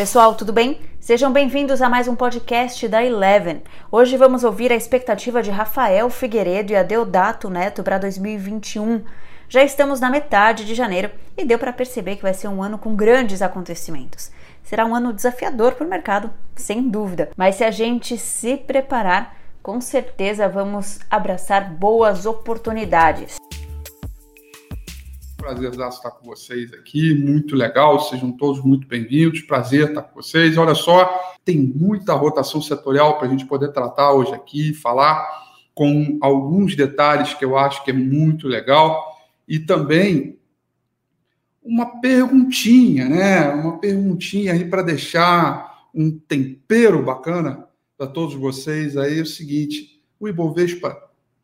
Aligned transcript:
Pessoal, 0.00 0.34
tudo 0.34 0.50
bem? 0.50 0.80
Sejam 0.98 1.30
bem-vindos 1.30 1.82
a 1.82 1.86
mais 1.86 2.08
um 2.08 2.16
podcast 2.16 2.88
da 2.88 3.04
Eleven. 3.04 3.62
Hoje 3.92 4.16
vamos 4.16 4.44
ouvir 4.44 4.72
a 4.72 4.74
expectativa 4.74 5.42
de 5.42 5.50
Rafael 5.50 6.08
Figueiredo 6.08 6.72
e 6.72 6.76
Adeodato 6.76 7.50
Neto 7.50 7.82
para 7.82 7.98
2021. 7.98 9.04
Já 9.46 9.62
estamos 9.62 10.00
na 10.00 10.08
metade 10.08 10.64
de 10.64 10.74
janeiro 10.74 11.10
e 11.36 11.44
deu 11.44 11.58
para 11.58 11.70
perceber 11.70 12.16
que 12.16 12.22
vai 12.22 12.32
ser 12.32 12.48
um 12.48 12.62
ano 12.62 12.78
com 12.78 12.96
grandes 12.96 13.42
acontecimentos. 13.42 14.32
Será 14.62 14.86
um 14.86 14.94
ano 14.94 15.12
desafiador 15.12 15.74
para 15.74 15.86
o 15.86 15.90
mercado, 15.90 16.30
sem 16.56 16.88
dúvida, 16.88 17.28
mas 17.36 17.56
se 17.56 17.64
a 17.64 17.70
gente 17.70 18.16
se 18.16 18.56
preparar, 18.56 19.36
com 19.62 19.82
certeza 19.82 20.48
vamos 20.48 20.98
abraçar 21.10 21.74
boas 21.74 22.24
oportunidades. 22.24 23.39
Prazer 25.40 25.70
estar 25.70 26.10
com 26.10 26.26
vocês 26.26 26.70
aqui, 26.74 27.14
muito 27.14 27.56
legal, 27.56 27.98
sejam 27.98 28.30
todos 28.30 28.62
muito 28.62 28.86
bem-vindos, 28.86 29.40
prazer 29.40 29.88
estar 29.88 30.02
com 30.02 30.20
vocês. 30.20 30.58
Olha 30.58 30.74
só, 30.74 31.18
tem 31.44 31.58
muita 31.58 32.12
rotação 32.12 32.60
setorial 32.60 33.16
para 33.16 33.26
a 33.26 33.30
gente 33.30 33.46
poder 33.46 33.72
tratar 33.72 34.12
hoje 34.12 34.34
aqui, 34.34 34.74
falar 34.74 35.26
com 35.74 36.18
alguns 36.20 36.76
detalhes 36.76 37.32
que 37.32 37.44
eu 37.44 37.56
acho 37.56 37.82
que 37.84 37.90
é 37.90 37.94
muito 37.94 38.46
legal 38.46 39.16
e 39.48 39.58
também 39.58 40.38
uma 41.62 42.00
perguntinha, 42.00 43.08
né? 43.08 43.48
Uma 43.48 43.78
perguntinha 43.78 44.52
aí 44.52 44.66
para 44.66 44.82
deixar 44.82 45.88
um 45.94 46.10
tempero 46.18 47.02
bacana 47.02 47.66
para 47.96 48.06
todos 48.06 48.34
vocês 48.34 48.96
aí 48.96 49.18
é 49.18 49.22
o 49.22 49.26
seguinte: 49.26 50.02
o 50.20 50.28
Ibovespa 50.28 50.96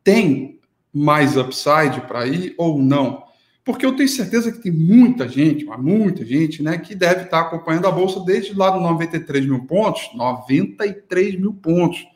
tem 0.04 0.60
mais 0.92 1.36
upside 1.36 2.02
para 2.06 2.26
ir 2.26 2.54
ou 2.58 2.78
não? 2.78 3.25
Porque 3.66 3.84
eu 3.84 3.96
tenho 3.96 4.08
certeza 4.08 4.52
que 4.52 4.60
tem 4.60 4.70
muita 4.70 5.28
gente, 5.28 5.64
muita 5.64 6.24
gente, 6.24 6.62
né, 6.62 6.78
que 6.78 6.94
deve 6.94 7.24
estar 7.24 7.40
acompanhando 7.40 7.88
a 7.88 7.90
Bolsa 7.90 8.20
desde 8.24 8.54
lá 8.54 8.70
do 8.70 8.78
93 8.78 9.44
mil 9.44 9.66
pontos, 9.66 10.08
93 10.14 11.36
mil 11.36 11.52
pontos. 11.52 12.06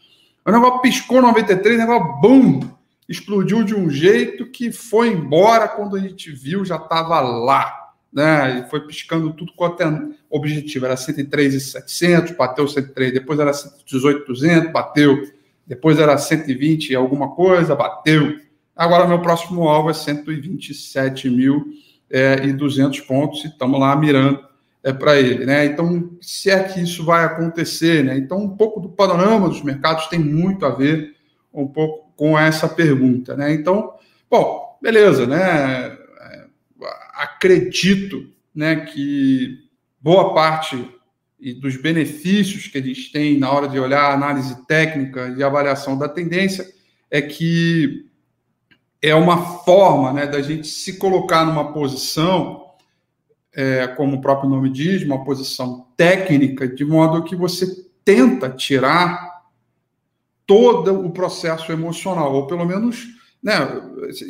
O 0.47 0.53
negócio 0.53 0.81
piscou 0.81 1.21
93, 1.21 1.75
o 1.75 1.79
negócio, 1.81 2.21
bum, 2.21 2.61
explodiu 3.09 3.65
de 3.65 3.75
um 3.75 3.91
jeito 3.91 4.47
que 4.47 4.71
foi 4.71 5.09
embora 5.09 5.67
quando 5.67 5.97
a 5.97 5.99
gente 5.99 6.31
viu, 6.31 6.65
já 6.65 6.77
estava 6.77 7.19
lá. 7.21 7.77
Né? 8.13 8.61
E 8.61 8.71
foi 8.71 8.87
piscando 8.87 9.33
tudo 9.33 9.53
quanto 9.57 9.83
é 9.83 10.09
objetivo. 10.31 10.87
Era 10.87 10.97
103,700, 10.97 12.31
bateu 12.37 12.69
103, 12.69 13.13
depois 13.13 13.41
era 13.41 13.53
118,200, 13.53 14.73
bateu, 14.73 15.21
depois 15.67 15.99
era 15.99 16.17
120 16.17 16.95
alguma 16.95 17.31
coisa, 17.35 17.75
bateu. 17.75 18.39
Agora, 18.81 19.07
meu 19.07 19.21
próximo 19.21 19.69
alvo 19.69 19.91
é 19.91 19.93
127.200 19.93 21.69
é, 22.11 23.07
pontos 23.07 23.45
e 23.45 23.49
estamos 23.49 23.79
lá 23.79 23.95
mirando 23.95 24.43
é, 24.83 24.91
para 24.91 25.21
ele. 25.21 25.45
Né? 25.45 25.67
Então, 25.67 26.17
se 26.19 26.49
é 26.49 26.63
que 26.63 26.81
isso 26.81 27.05
vai 27.05 27.23
acontecer, 27.27 28.03
né? 28.03 28.17
então 28.17 28.39
um 28.39 28.57
pouco 28.57 28.81
do 28.81 28.89
panorama 28.89 29.51
dos 29.51 29.63
mercados 29.63 30.07
tem 30.07 30.19
muito 30.19 30.65
a 30.65 30.71
ver 30.71 31.15
um 31.53 31.67
pouco 31.67 32.11
com 32.17 32.39
essa 32.39 32.67
pergunta, 32.67 33.37
né? 33.37 33.53
Então, 33.53 33.93
bom, 34.31 34.79
beleza, 34.81 35.27
né? 35.27 35.99
É, 36.19 36.47
acredito, 37.17 38.31
né, 38.55 38.77
que 38.77 39.59
boa 40.01 40.33
parte 40.33 40.89
dos 41.61 41.77
benefícios 41.77 42.67
que 42.67 42.81
gente 42.81 43.13
tem 43.13 43.39
na 43.39 43.51
hora 43.51 43.69
de 43.69 43.79
olhar 43.79 44.05
a 44.05 44.15
análise 44.15 44.67
técnica 44.67 45.35
e 45.37 45.43
avaliação 45.43 45.99
da 45.99 46.09
tendência 46.09 46.67
é 47.11 47.21
que 47.21 48.09
é 49.03 49.15
uma 49.15 49.61
forma, 49.61 50.13
né, 50.13 50.27
da 50.27 50.43
gente 50.43 50.67
se 50.67 50.99
colocar 50.99 51.45
numa 51.45 51.73
posição, 51.73 52.67
é, 53.55 53.87
como 53.89 54.17
o 54.17 54.21
próprio 54.21 54.51
nome 54.51 54.71
diz, 54.71 55.03
uma 55.03 55.25
posição 55.25 55.87
técnica, 55.97 56.69
de 56.69 56.85
modo 56.85 57.25
que 57.25 57.35
você 57.35 57.67
tenta 58.05 58.51
tirar 58.51 59.43
todo 60.47 61.07
o 61.07 61.11
processo 61.11 61.73
emocional, 61.73 62.35
ou 62.35 62.47
pelo 62.47 62.67
menos, 62.67 63.07
né, 63.43 63.55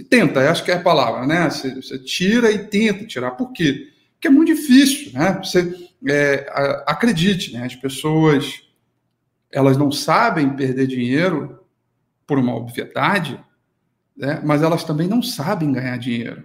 tenta, 0.08 0.50
acho 0.50 0.64
que 0.64 0.70
é 0.70 0.74
a 0.74 0.82
palavra, 0.82 1.26
né? 1.26 1.50
Você, 1.50 1.74
você 1.74 1.98
tira 1.98 2.52
e 2.52 2.58
tenta 2.66 3.06
tirar. 3.06 3.32
Por 3.32 3.52
quê? 3.52 3.88
Porque 4.12 4.28
é 4.28 4.30
muito 4.30 4.54
difícil, 4.54 5.12
né? 5.12 5.40
Você 5.42 5.90
é, 6.06 6.46
acredite, 6.86 7.52
né? 7.52 7.64
As 7.64 7.74
pessoas 7.74 8.62
elas 9.50 9.76
não 9.76 9.90
sabem 9.90 10.54
perder 10.54 10.86
dinheiro 10.86 11.58
por 12.26 12.38
uma 12.38 12.54
obviedade, 12.54 13.42
né? 14.16 14.40
mas 14.44 14.62
elas 14.62 14.84
também 14.84 15.08
não 15.08 15.22
sabem 15.22 15.72
ganhar 15.72 15.96
dinheiro. 15.98 16.44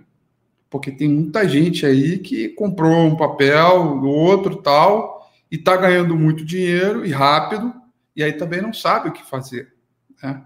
Porque 0.69 0.91
tem 0.91 1.07
muita 1.07 1.47
gente 1.47 1.85
aí 1.85 2.19
que 2.19 2.49
comprou 2.49 3.05
um 3.05 3.15
papel, 3.15 4.01
outro 4.03 4.57
tal, 4.57 5.31
e 5.51 5.55
está 5.55 5.77
ganhando 5.77 6.15
muito 6.15 6.43
dinheiro 6.43 7.05
e 7.05 7.11
rápido, 7.11 7.73
e 8.15 8.23
aí 8.23 8.33
também 8.33 8.61
não 8.61 8.73
sabe 8.73 9.09
o 9.09 9.13
que 9.13 9.25
fazer. 9.25 9.73
Né? 10.21 10.41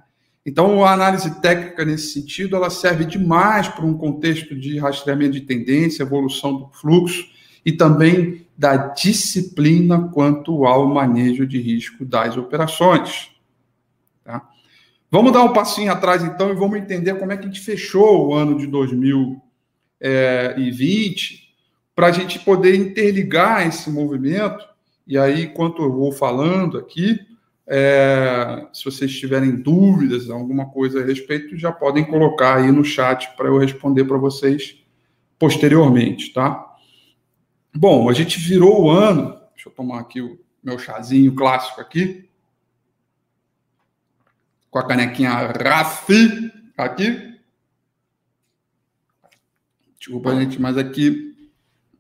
Então, 0.46 0.84
a 0.84 0.94
análise 0.94 1.42
técnica 1.42 1.86
nesse 1.86 2.14
sentido, 2.14 2.56
ela 2.56 2.70
serve 2.70 3.06
demais 3.06 3.68
para 3.68 3.86
um 3.86 3.98
contexto 3.98 4.56
de 4.56 4.78
rastreamento 4.80 5.34
de 5.34 5.42
tendência, 5.42 6.04
evolução 6.04 6.58
do 6.58 6.70
fluxo 6.70 7.28
e 7.66 7.72
também 7.72 8.48
da 8.58 8.76
disciplina 8.76 10.10
quanto 10.10 10.66
ao 10.66 10.88
manejo 10.88 11.46
de 11.46 11.62
risco 11.62 12.04
das 12.04 12.36
operações. 12.36 13.32
Tá? 14.24 14.48
Vamos 15.12 15.32
dar 15.32 15.44
um 15.44 15.54
passinho 15.54 15.92
atrás, 15.92 16.24
então, 16.24 16.52
e 16.52 16.56
vamos 16.56 16.78
entender 16.78 17.16
como 17.16 17.32
é 17.32 17.38
que 17.38 17.46
a 17.46 17.48
gente 17.48 17.62
fechou 17.62 18.28
o 18.28 18.34
ano 18.34 18.58
de 18.58 18.68
2020 18.68 21.50
para 21.96 22.08
a 22.08 22.12
gente 22.12 22.40
poder 22.40 22.76
interligar 22.76 23.66
esse 23.68 23.90
movimento. 23.90 24.68
E 25.08 25.18
aí, 25.18 25.46
enquanto 25.46 25.82
eu 25.82 25.92
vou 25.92 26.12
falando 26.12 26.78
aqui, 26.78 27.20
é, 27.68 28.68
se 28.72 28.86
vocês 28.86 29.12
tiverem 29.18 29.56
dúvidas, 29.56 30.30
alguma 30.30 30.68
coisa 30.68 31.02
a 31.02 31.06
respeito, 31.06 31.58
já 31.58 31.72
podem 31.72 32.06
colocar 32.06 32.58
aí 32.58 32.72
no 32.72 32.86
chat 32.86 33.36
para 33.36 33.48
eu 33.48 33.58
responder 33.58 34.06
para 34.06 34.18
vocês 34.18 34.78
posteriormente, 35.40 36.32
tá? 36.32 36.68
Bom, 37.76 38.08
a 38.10 38.14
gente 38.14 38.40
virou 38.40 38.84
o 38.84 38.92
ano. 38.92 39.40
Deixa 39.56 39.70
eu 39.70 39.74
tomar 39.74 40.00
aqui 40.00 40.22
o 40.22 40.40
meu 40.64 40.78
chazinho 40.78 41.34
clássico 41.34 41.82
aqui. 41.82 42.29
Com 44.70 44.80
a 44.80 44.88
canequinha 44.88 45.32
Rafi 45.32 46.52
aqui. 46.78 47.36
Desculpa, 49.98 50.36
gente, 50.36 50.62
mas 50.62 50.78
aqui 50.78 51.36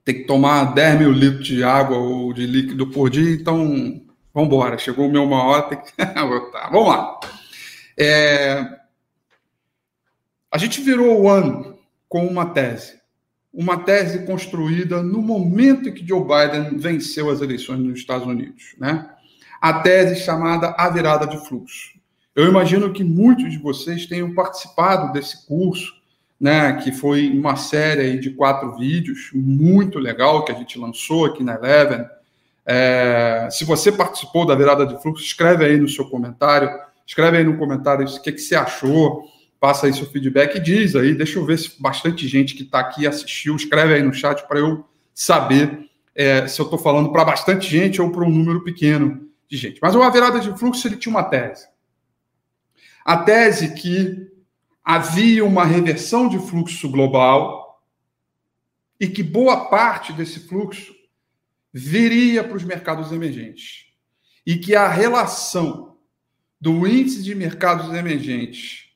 tem 0.05 0.15
que 0.15 0.23
tomar 0.23 0.73
10 0.73 0.99
mil 0.99 1.11
litros 1.11 1.45
de 1.45 1.63
água 1.63 1.97
ou 1.97 2.33
de 2.33 2.45
líquido 2.45 2.87
por 2.87 3.09
dia, 3.09 3.33
então 3.33 4.01
Vamos 4.33 4.53
embora, 4.53 4.77
chegou 4.77 5.07
o 5.07 5.11
meu 5.11 5.23
uma 5.23 5.43
hora, 5.43 5.63
tem 5.63 5.81
que 5.81 5.91
voltar. 6.21 6.69
Vamos 6.69 6.87
lá. 6.87 7.19
É... 7.97 8.79
A 10.51 10.57
gente 10.57 10.81
virou 10.81 11.21
o 11.21 11.29
ano 11.29 11.77
com 12.07 12.25
uma 12.25 12.45
tese. 12.45 12.99
Uma 13.51 13.83
tese 13.83 14.25
construída 14.25 15.01
no 15.01 15.21
momento 15.21 15.89
em 15.89 15.93
que 15.93 16.07
Joe 16.07 16.21
Biden 16.21 16.77
venceu 16.77 17.29
as 17.29 17.41
eleições 17.41 17.79
nos 17.79 17.99
Estados 17.99 18.27
Unidos. 18.27 18.75
Né? 18.77 19.09
A 19.59 19.81
tese 19.81 20.23
chamada 20.23 20.75
A 20.77 20.89
Virada 20.89 21.25
de 21.25 21.37
Fluxo. 21.47 21.98
Eu 22.35 22.47
imagino 22.47 22.91
que 22.93 23.03
muitos 23.03 23.51
de 23.51 23.57
vocês 23.57 24.05
tenham 24.05 24.33
participado 24.33 25.11
desse 25.11 25.45
curso, 25.45 25.93
né, 26.39 26.73
que 26.73 26.91
foi 26.91 27.29
uma 27.29 27.55
série 27.55 28.17
de 28.17 28.29
quatro 28.31 28.77
vídeos, 28.77 29.29
muito 29.33 29.99
legal, 29.99 30.45
que 30.45 30.51
a 30.51 30.55
gente 30.55 30.79
lançou 30.79 31.25
aqui 31.25 31.43
na 31.43 31.55
Eleven, 31.55 32.05
é, 32.65 33.47
se 33.51 33.65
você 33.65 33.91
participou 33.91 34.45
da 34.45 34.53
virada 34.53 34.85
de 34.85 35.01
fluxo, 35.01 35.23
escreve 35.23 35.65
aí 35.65 35.77
no 35.77 35.89
seu 35.89 36.07
comentário, 36.07 36.69
escreve 37.05 37.37
aí 37.37 37.43
no 37.43 37.57
comentário 37.57 38.05
o 38.05 38.21
que, 38.21 38.31
que 38.31 38.39
você 38.39 38.55
achou, 38.55 39.23
passa 39.59 39.87
aí 39.87 39.93
seu 39.93 40.05
feedback 40.05 40.55
e 40.55 40.59
diz 40.59 40.95
aí, 40.95 41.15
deixa 41.15 41.39
eu 41.39 41.45
ver 41.45 41.57
se 41.57 41.81
bastante 41.81 42.27
gente 42.27 42.55
que 42.55 42.63
está 42.63 42.79
aqui 42.79 43.07
assistiu, 43.07 43.55
escreve 43.55 43.95
aí 43.95 44.03
no 44.03 44.13
chat 44.13 44.47
para 44.47 44.59
eu 44.59 44.85
saber 45.13 45.89
é, 46.15 46.47
se 46.47 46.61
eu 46.61 46.65
estou 46.65 46.77
falando 46.77 47.11
para 47.11 47.25
bastante 47.25 47.67
gente 47.67 48.01
ou 48.01 48.11
para 48.11 48.23
um 48.23 48.29
número 48.29 48.63
pequeno 48.63 49.27
de 49.49 49.57
gente. 49.57 49.79
Mas 49.81 49.95
a 49.95 50.09
virada 50.09 50.39
de 50.39 50.55
fluxo 50.57 50.87
ele 50.87 50.95
tinha 50.95 51.11
uma 51.11 51.23
tese. 51.23 51.67
A 53.09 53.17
tese 53.17 53.73
que 53.73 54.29
havia 54.83 55.43
uma 55.43 55.65
reversão 55.65 56.29
de 56.29 56.37
fluxo 56.37 56.87
global 56.87 57.83
e 58.99 59.07
que 59.07 59.23
boa 59.23 59.65
parte 59.65 60.13
desse 60.13 60.41
fluxo 60.41 60.93
viria 61.73 62.43
para 62.43 62.55
os 62.55 62.63
mercados 62.63 63.11
emergentes. 63.11 63.87
E 64.45 64.57
que 64.57 64.75
a 64.75 64.87
relação 64.87 65.97
do 66.61 66.85
índice 66.85 67.23
de 67.23 67.33
mercados 67.33 67.91
emergentes 67.95 68.91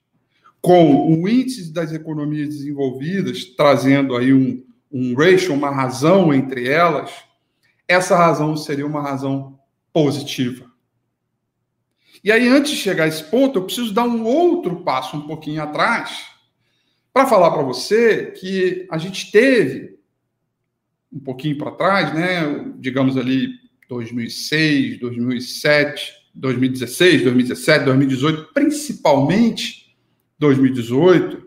com 0.62 1.12
o 1.12 1.28
índice 1.28 1.74
das 1.74 1.92
economias 1.92 2.50
desenvolvidas, 2.50 3.44
trazendo 3.58 4.16
aí 4.16 4.32
um, 4.32 4.64
um 4.92 5.16
ratio, 5.16 5.56
uma 5.56 5.72
razão 5.72 6.32
entre 6.32 6.70
elas, 6.70 7.12
essa 7.88 8.16
razão 8.16 8.56
seria 8.56 8.86
uma 8.86 9.02
razão 9.02 9.58
positiva. 9.92 10.72
E 12.24 12.32
aí, 12.32 12.48
antes 12.48 12.72
de 12.72 12.78
chegar 12.78 13.04
a 13.04 13.08
esse 13.08 13.24
ponto, 13.24 13.60
eu 13.60 13.66
preciso 13.66 13.94
dar 13.94 14.06
um 14.06 14.24
outro 14.24 14.78
passo 14.78 15.18
um 15.18 15.28
pouquinho 15.28 15.62
atrás 15.62 16.26
para 17.14 17.28
falar 17.28 17.52
para 17.52 17.62
você 17.62 18.28
que 18.28 18.88
a 18.90 18.98
gente 18.98 19.30
teve 19.30 20.00
um 21.12 21.20
pouquinho 21.20 21.58
para 21.58 21.72
trás, 21.72 22.14
né, 22.14 22.74
digamos 22.80 23.18
ali 23.18 23.50
2006, 23.88 25.00
2007, 25.00 26.14
2016, 26.34 27.24
2017, 27.24 27.86
2018, 27.86 28.54
principalmente 28.54 29.96
2018, 30.40 31.44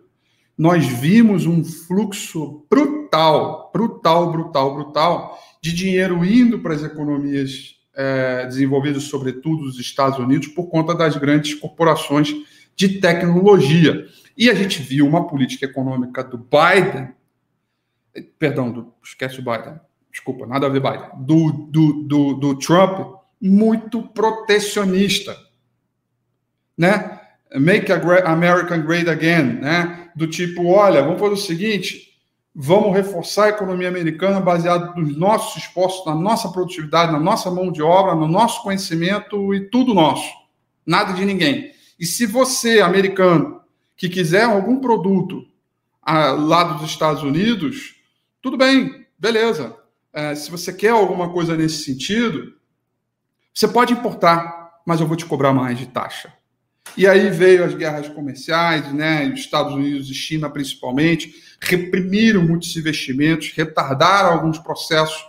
nós 0.56 0.87
vimos 0.87 1.46
um 1.46 1.64
fluxo 1.64 2.64
brutal, 2.70 3.70
brutal, 3.72 4.31
brutal, 4.31 4.75
brutal 4.75 5.38
de 5.61 5.72
dinheiro 5.72 6.25
indo 6.25 6.61
para 6.61 6.75
as 6.75 6.82
economias 6.84 7.75
é, 7.96 8.44
desenvolvidas, 8.44 9.04
sobretudo 9.04 9.64
os 9.64 9.81
Estados 9.81 10.19
Unidos, 10.19 10.48
por 10.48 10.66
conta 10.66 10.94
das 10.94 11.16
grandes 11.16 11.54
corporações 11.54 12.34
de 12.76 13.00
tecnologia. 13.00 14.06
E 14.37 14.50
a 14.50 14.54
gente 14.54 14.82
viu 14.82 15.06
uma 15.06 15.26
política 15.26 15.64
econômica 15.64 16.22
do 16.22 16.37
Biden, 16.37 17.08
perdão, 18.38 18.70
do, 18.70 18.93
esquece 19.02 19.40
o 19.40 19.43
Biden, 19.43 19.81
desculpa, 20.12 20.46
nada 20.46 20.66
a 20.66 20.70
ver 20.70 20.81
Biden, 20.81 21.08
do, 21.19 21.52
do, 21.70 21.93
do, 22.04 22.34
do 22.34 22.58
Trump, 22.58 23.16
muito 23.40 24.02
protecionista, 24.02 25.37
né? 26.76 27.20
Make 27.54 27.90
America 27.93 28.76
Great 28.76 29.08
Again, 29.08 29.60
né? 29.60 30.10
Do 30.14 30.26
tipo, 30.26 30.66
olha, 30.66 31.02
vamos 31.02 31.20
fazer 31.20 31.32
o 31.32 31.37
seguinte, 31.37 32.06
vamos 32.58 32.94
reforçar 32.94 33.44
a 33.44 33.49
economia 33.50 33.87
americana 33.87 34.41
baseado 34.41 34.99
nos 34.99 35.14
nossos 35.14 35.62
esforços, 35.62 36.06
na 36.06 36.14
nossa 36.14 36.49
produtividade, 36.49 37.12
na 37.12 37.20
nossa 37.20 37.50
mão 37.50 37.70
de 37.70 37.82
obra, 37.82 38.14
no 38.14 38.26
nosso 38.26 38.62
conhecimento 38.62 39.55
e 39.55 39.69
tudo 39.69 39.93
nosso, 39.93 40.32
nada 40.87 41.12
de 41.12 41.23
ninguém. 41.26 41.70
E 42.00 42.06
se 42.06 42.25
você, 42.25 42.81
americano, 42.81 43.61
que 43.94 44.08
quiser 44.08 44.44
algum 44.44 44.81
produto 44.81 45.47
ah, 46.00 46.31
lá 46.32 46.64
dos 46.64 46.88
Estados 46.88 47.23
Unidos, 47.23 47.97
tudo 48.41 48.56
bem, 48.56 49.06
beleza. 49.19 49.76
É, 50.11 50.35
se 50.35 50.50
você 50.50 50.73
quer 50.73 50.91
alguma 50.91 51.31
coisa 51.31 51.55
nesse 51.55 51.85
sentido, 51.85 52.55
você 53.53 53.69
pode 53.69 53.93
importar, 53.93 54.81
mas 54.87 54.99
eu 54.99 55.06
vou 55.06 55.17
te 55.17 55.26
cobrar 55.26 55.53
mais 55.53 55.76
de 55.76 55.87
taxa. 55.87 56.32
E 56.96 57.06
aí 57.06 57.30
veio 57.30 57.64
as 57.64 57.74
guerras 57.74 58.08
comerciais, 58.08 58.92
né? 58.92 59.30
Os 59.32 59.40
Estados 59.40 59.74
Unidos 59.74 60.10
e 60.10 60.14
China, 60.14 60.48
principalmente, 60.50 61.34
reprimiram 61.60 62.42
muitos 62.42 62.76
investimentos, 62.76 63.52
retardaram 63.54 64.32
alguns 64.32 64.58
processos, 64.58 65.24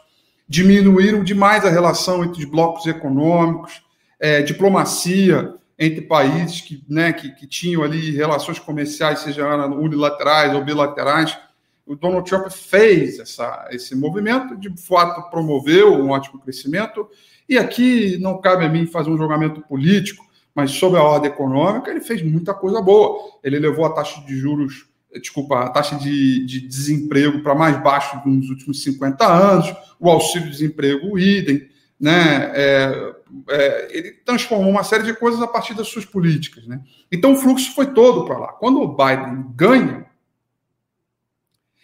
diminuíram 0.47 1.23
demais 1.23 1.65
a 1.65 1.69
relação 1.69 2.23
entre 2.23 2.43
os 2.43 2.49
blocos 2.49 2.85
econômicos, 2.85 3.81
é, 4.19 4.41
diplomacia 4.41 5.53
entre 5.77 6.01
países 6.01 6.61
que, 6.61 6.83
né, 6.89 7.13
que, 7.13 7.31
que 7.31 7.45
tinham 7.45 7.83
ali 7.83 8.11
relações 8.11 8.57
comerciais, 8.57 9.19
seja 9.19 9.45
unilaterais 9.67 10.55
ou 10.55 10.63
bilaterais. 10.63 11.37
O 11.85 11.95
Donald 11.95 12.27
Trump 12.27 12.49
fez 12.49 13.19
essa, 13.19 13.67
esse 13.71 13.95
movimento, 13.95 14.57
de 14.57 14.69
fato 14.81 15.29
promoveu 15.29 15.93
um 15.93 16.09
ótimo 16.09 16.39
crescimento, 16.39 17.07
e 17.47 17.57
aqui 17.57 18.17
não 18.19 18.41
cabe 18.41 18.65
a 18.65 18.69
mim 18.69 18.87
fazer 18.87 19.09
um 19.09 19.17
julgamento 19.17 19.61
político, 19.61 20.26
mas 20.57 20.71
sob 20.71 20.97
a 20.97 21.03
ordem 21.03 21.29
econômica, 21.29 21.91
ele 21.91 22.01
fez 22.01 22.19
muita 22.23 22.51
coisa 22.51 22.81
boa. 22.81 23.19
Ele 23.43 23.59
levou 23.59 23.85
a 23.85 23.93
taxa 23.93 24.19
de 24.21 24.35
juros, 24.35 24.87
desculpa, 25.13 25.59
a 25.59 25.69
taxa 25.69 25.95
de, 25.97 26.43
de 26.47 26.61
desemprego 26.61 27.43
para 27.43 27.53
mais 27.53 27.79
baixo 27.83 28.19
nos 28.25 28.49
últimos 28.49 28.81
50 28.81 29.23
anos, 29.23 29.71
o 29.99 30.09
auxílio-desemprego, 30.09 31.11
o 31.11 31.19
idem, 31.19 31.69
né? 31.99 32.51
É, 32.55 33.13
é, 33.49 33.87
ele 33.95 34.11
transformou 34.25 34.71
uma 34.71 34.83
série 34.83 35.03
de 35.03 35.13
coisas 35.13 35.39
a 35.43 35.47
partir 35.47 35.75
das 35.75 35.89
suas 35.89 36.05
políticas. 36.05 36.65
Né? 36.65 36.81
Então 37.11 37.33
o 37.33 37.35
fluxo 37.35 37.75
foi 37.75 37.93
todo 37.93 38.25
para 38.25 38.39
lá. 38.39 38.47
Quando 38.53 38.81
o 38.81 38.97
Biden 38.97 39.45
ganha, 39.55 40.07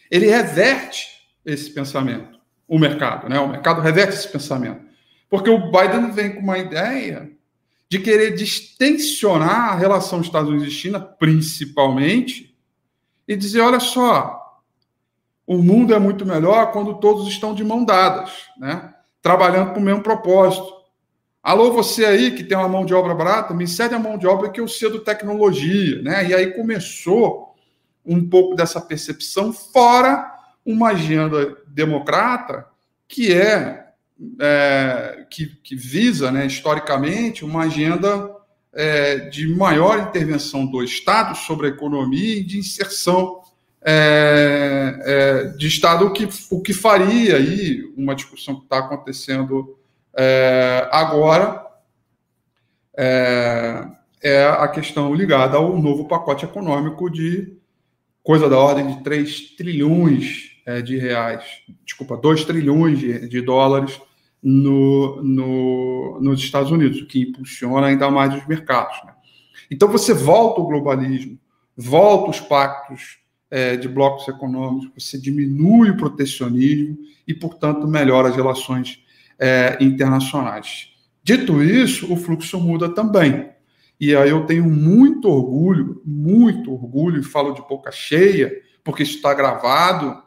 ele 0.09 0.25
reverte 0.25 1.09
esse 1.45 1.69
pensamento, 1.69 2.39
o 2.67 2.79
mercado, 2.79 3.29
né? 3.29 3.39
O 3.39 3.49
mercado 3.49 3.81
reverte 3.81 4.15
esse 4.15 4.29
pensamento. 4.29 4.81
Porque 5.29 5.49
o 5.51 5.71
Biden 5.71 6.09
vem 6.11 6.33
com 6.33 6.39
uma 6.39 6.57
ideia 6.57 7.31
de 7.93 7.99
querer 7.99 8.33
distensionar 8.33 9.73
a 9.73 9.75
relação 9.75 10.19
Estados 10.19 10.49
Unidos 10.49 10.67
e 10.67 10.71
China, 10.71 10.99
principalmente, 10.99 12.57
e 13.27 13.35
dizer: 13.35 13.61
olha 13.61 13.79
só, 13.79 14.63
o 15.45 15.59
mundo 15.59 15.93
é 15.93 15.99
muito 15.99 16.25
melhor 16.25 16.71
quando 16.71 16.95
todos 16.95 17.27
estão 17.27 17.53
de 17.53 17.63
mão 17.63 17.85
dadas, 17.85 18.31
né? 18.57 18.91
trabalhando 19.21 19.73
para 19.73 19.79
o 19.79 19.83
mesmo 19.83 20.01
propósito. 20.01 20.73
Alô, 21.43 21.71
você 21.71 22.03
aí 22.03 22.31
que 22.31 22.43
tem 22.43 22.57
uma 22.57 22.67
mão 22.67 22.83
de 22.83 22.95
obra 22.95 23.13
barata, 23.13 23.53
me 23.53 23.67
cede 23.67 23.93
a 23.93 23.99
mão 23.99 24.17
de 24.17 24.25
obra 24.25 24.49
que 24.49 24.59
eu 24.59 24.67
cedo 24.67 25.01
tecnologia, 25.01 26.01
né? 26.01 26.27
E 26.27 26.33
aí 26.33 26.51
começou 26.51 27.53
um 28.03 28.27
pouco 28.27 28.55
dessa 28.55 28.81
percepção, 28.81 29.53
fora 29.53 30.33
uma 30.65 30.89
agenda 30.89 31.57
democrata 31.67 32.65
que 33.07 33.31
é 33.31 33.82
é, 34.39 35.25
que, 35.29 35.47
que, 35.63 35.75
visa, 35.75 36.31
né, 36.31 36.45
historicamente, 36.45 37.43
uma 37.43 37.63
agenda 37.63 38.29
é, 38.73 39.17
de 39.29 39.47
maior 39.55 39.99
intervenção 39.99 40.65
do 40.65 40.83
Estado 40.83 41.35
sobre 41.35 41.67
a 41.67 41.69
economia 41.69 42.37
e 42.37 42.43
de 42.43 42.57
inserção 42.57 43.41
é, 43.85 44.99
é 45.01 45.43
de 45.57 45.67
Estado, 45.67 46.05
o 46.05 46.13
que, 46.13 46.27
o 46.49 46.61
que 46.61 46.73
faria 46.73 47.35
aí 47.35 47.83
uma 47.97 48.15
discussão 48.15 48.55
que 48.55 48.63
está 48.63 48.79
acontecendo 48.79 49.77
é, 50.15 50.87
agora 50.91 51.65
é, 52.95 53.87
é, 54.21 54.45
a 54.45 54.67
questão 54.67 55.13
ligada 55.13 55.57
ao 55.57 55.77
novo 55.81 56.07
pacote 56.07 56.45
econômico 56.45 57.09
de 57.09 57.57
coisa 58.23 58.47
da 58.47 58.57
ordem 58.57 58.95
de 58.95 59.03
3 59.03 59.55
trilhões 59.57 60.52
de 60.85 60.97
reais, 60.97 61.43
desculpa, 61.85 62.15
2 62.15 62.45
trilhões 62.45 62.99
de, 62.99 63.27
de 63.27 63.41
dólares 63.41 63.99
no, 64.43 65.23
no, 65.23 66.19
nos 66.21 66.41
Estados 66.41 66.71
Unidos, 66.71 67.01
o 67.01 67.05
que 67.05 67.21
impulsiona 67.21 67.87
ainda 67.87 68.11
mais 68.11 68.35
os 68.35 68.45
mercados. 68.45 68.97
Né? 69.05 69.13
Então 69.71 69.87
você 69.87 70.13
volta 70.13 70.59
o 70.59 70.67
globalismo, 70.67 71.39
volta 71.75 72.31
os 72.31 72.39
pactos 72.41 73.19
é, 73.49 73.77
de 73.77 73.87
blocos 73.87 74.27
econômicos, 74.27 75.05
você 75.05 75.17
diminui 75.17 75.91
o 75.91 75.97
protecionismo 75.97 76.97
e, 77.27 77.33
portanto, 77.33 77.87
melhora 77.87 78.29
as 78.29 78.35
relações 78.35 78.99
é, 79.39 79.77
internacionais. 79.79 80.89
Dito 81.23 81.63
isso, 81.63 82.11
o 82.11 82.17
fluxo 82.17 82.59
muda 82.59 82.89
também. 82.89 83.49
E 83.99 84.15
aí 84.15 84.31
eu 84.31 84.45
tenho 84.45 84.65
muito 84.65 85.29
orgulho, 85.29 86.01
muito 86.03 86.73
orgulho, 86.73 87.21
e 87.21 87.23
falo 87.23 87.53
de 87.53 87.61
boca 87.61 87.91
cheia, 87.91 88.51
porque 88.83 89.03
isso 89.03 89.17
está 89.17 89.33
gravado 89.33 90.21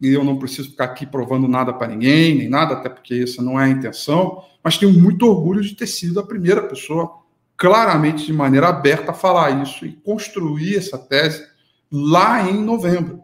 e 0.00 0.08
eu 0.08 0.24
não 0.24 0.38
preciso 0.38 0.70
ficar 0.70 0.84
aqui 0.84 1.04
provando 1.04 1.46
nada 1.46 1.72
para 1.72 1.88
ninguém, 1.88 2.34
nem 2.34 2.48
nada, 2.48 2.74
até 2.74 2.88
porque 2.88 3.22
essa 3.22 3.42
não 3.42 3.60
é 3.60 3.64
a 3.64 3.68
intenção, 3.68 4.42
mas 4.64 4.78
tenho 4.78 4.92
muito 4.92 5.26
orgulho 5.26 5.60
de 5.60 5.74
ter 5.74 5.86
sido 5.86 6.18
a 6.18 6.26
primeira 6.26 6.62
pessoa, 6.62 7.18
claramente 7.56 8.24
de 8.24 8.32
maneira 8.32 8.68
aberta, 8.68 9.10
a 9.10 9.14
falar 9.14 9.62
isso 9.62 9.84
e 9.84 9.92
construir 9.92 10.76
essa 10.76 10.96
tese 10.96 11.46
lá 11.92 12.48
em 12.48 12.62
novembro, 12.64 13.20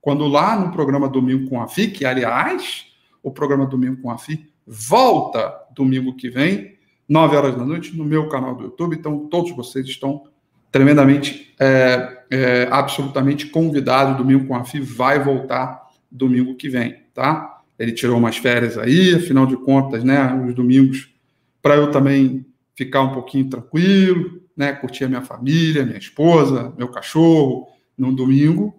quando 0.00 0.26
lá 0.26 0.58
no 0.58 0.72
programa 0.72 1.08
Domingo 1.08 1.48
com 1.48 1.60
a 1.60 1.68
FI, 1.68 1.88
que 1.88 2.04
aliás, 2.04 2.86
o 3.22 3.30
programa 3.30 3.66
Domingo 3.66 4.02
com 4.02 4.10
a 4.10 4.18
FI 4.18 4.48
volta 4.66 5.54
domingo 5.74 6.16
que 6.16 6.28
vem, 6.28 6.74
9 7.08 7.36
horas 7.36 7.56
da 7.56 7.64
noite, 7.64 7.96
no 7.96 8.04
meu 8.04 8.28
canal 8.28 8.54
do 8.54 8.64
YouTube, 8.64 8.96
então 8.96 9.28
todos 9.28 9.54
vocês 9.54 9.86
estão 9.86 10.24
tremendamente, 10.72 11.54
é, 11.58 12.24
é, 12.30 12.68
absolutamente 12.70 13.46
convidados, 13.46 14.16
Domingo 14.16 14.46
com 14.46 14.56
a 14.56 14.64
FI 14.64 14.80
vai 14.80 15.22
voltar 15.22 15.85
domingo 16.16 16.56
que 16.56 16.68
vem, 16.68 17.02
tá? 17.14 17.62
Ele 17.78 17.92
tirou 17.92 18.16
umas 18.16 18.36
férias 18.36 18.78
aí, 18.78 19.14
afinal 19.14 19.46
de 19.46 19.56
contas, 19.56 20.02
né? 20.02 20.34
Os 20.46 20.54
domingos, 20.54 21.14
para 21.60 21.76
eu 21.76 21.90
também 21.90 22.46
ficar 22.74 23.02
um 23.02 23.12
pouquinho 23.12 23.48
tranquilo, 23.48 24.42
né? 24.56 24.72
Curtir 24.72 25.04
a 25.04 25.08
minha 25.08 25.22
família, 25.22 25.84
minha 25.84 25.98
esposa, 25.98 26.72
meu 26.76 26.88
cachorro, 26.88 27.68
no 27.96 28.14
domingo, 28.14 28.74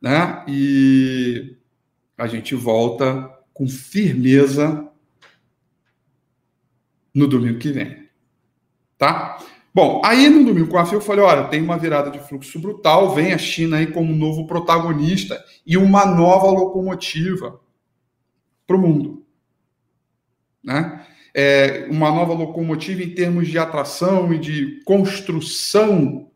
né? 0.00 0.44
E 0.48 1.56
a 2.16 2.26
gente 2.26 2.54
volta 2.54 3.30
com 3.52 3.68
firmeza 3.68 4.88
no 7.14 7.26
domingo 7.26 7.58
que 7.58 7.72
vem, 7.72 8.08
tá? 8.96 9.38
Bom, 9.78 10.02
aí 10.04 10.28
no 10.28 10.44
domingo 10.44 10.66
com 10.66 10.76
a 10.76 10.84
FIA 10.84 10.96
eu 10.96 11.00
falei, 11.00 11.24
olha, 11.24 11.44
tem 11.44 11.62
uma 11.62 11.78
virada 11.78 12.10
de 12.10 12.18
fluxo 12.18 12.58
brutal, 12.58 13.14
vem 13.14 13.32
a 13.32 13.38
China 13.38 13.76
aí 13.76 13.86
como 13.86 14.12
novo 14.12 14.44
protagonista 14.44 15.40
e 15.64 15.76
uma 15.76 16.04
nova 16.04 16.48
locomotiva 16.48 17.60
para 18.66 18.74
o 18.74 18.80
mundo. 18.80 19.24
Né? 20.64 21.06
É, 21.32 21.86
uma 21.92 22.10
nova 22.10 22.32
locomotiva 22.32 23.04
em 23.04 23.14
termos 23.14 23.46
de 23.46 23.56
atração 23.56 24.34
e 24.34 24.38
de 24.40 24.82
construção 24.84 26.28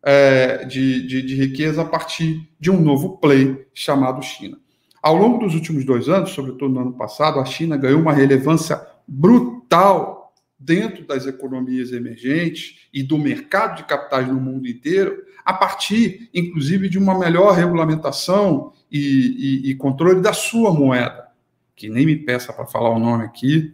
é, 0.00 0.64
de, 0.64 1.04
de, 1.04 1.22
de 1.22 1.34
riqueza 1.34 1.82
a 1.82 1.84
partir 1.84 2.48
de 2.60 2.70
um 2.70 2.80
novo 2.80 3.18
play 3.18 3.66
chamado 3.74 4.22
China. 4.22 4.56
Ao 5.02 5.16
longo 5.16 5.38
dos 5.38 5.52
últimos 5.52 5.84
dois 5.84 6.08
anos, 6.08 6.30
sobretudo 6.30 6.72
no 6.72 6.80
ano 6.82 6.92
passado, 6.92 7.40
a 7.40 7.44
China 7.44 7.76
ganhou 7.76 8.00
uma 8.00 8.12
relevância 8.12 8.80
brutal 9.04 10.17
dentro 10.58 11.06
das 11.06 11.26
economias 11.26 11.92
emergentes 11.92 12.88
e 12.92 13.02
do 13.02 13.16
mercado 13.16 13.76
de 13.76 13.84
capitais 13.84 14.26
no 14.26 14.40
mundo 14.40 14.66
inteiro, 14.66 15.22
a 15.44 15.52
partir, 15.52 16.28
inclusive, 16.34 16.88
de 16.88 16.98
uma 16.98 17.18
melhor 17.18 17.54
regulamentação 17.54 18.72
e, 18.90 19.62
e, 19.64 19.70
e 19.70 19.74
controle 19.76 20.20
da 20.20 20.32
sua 20.32 20.74
moeda, 20.74 21.28
que 21.76 21.88
nem 21.88 22.04
me 22.04 22.16
peça 22.16 22.52
para 22.52 22.66
falar 22.66 22.90
o 22.90 22.98
nome 22.98 23.24
aqui, 23.24 23.72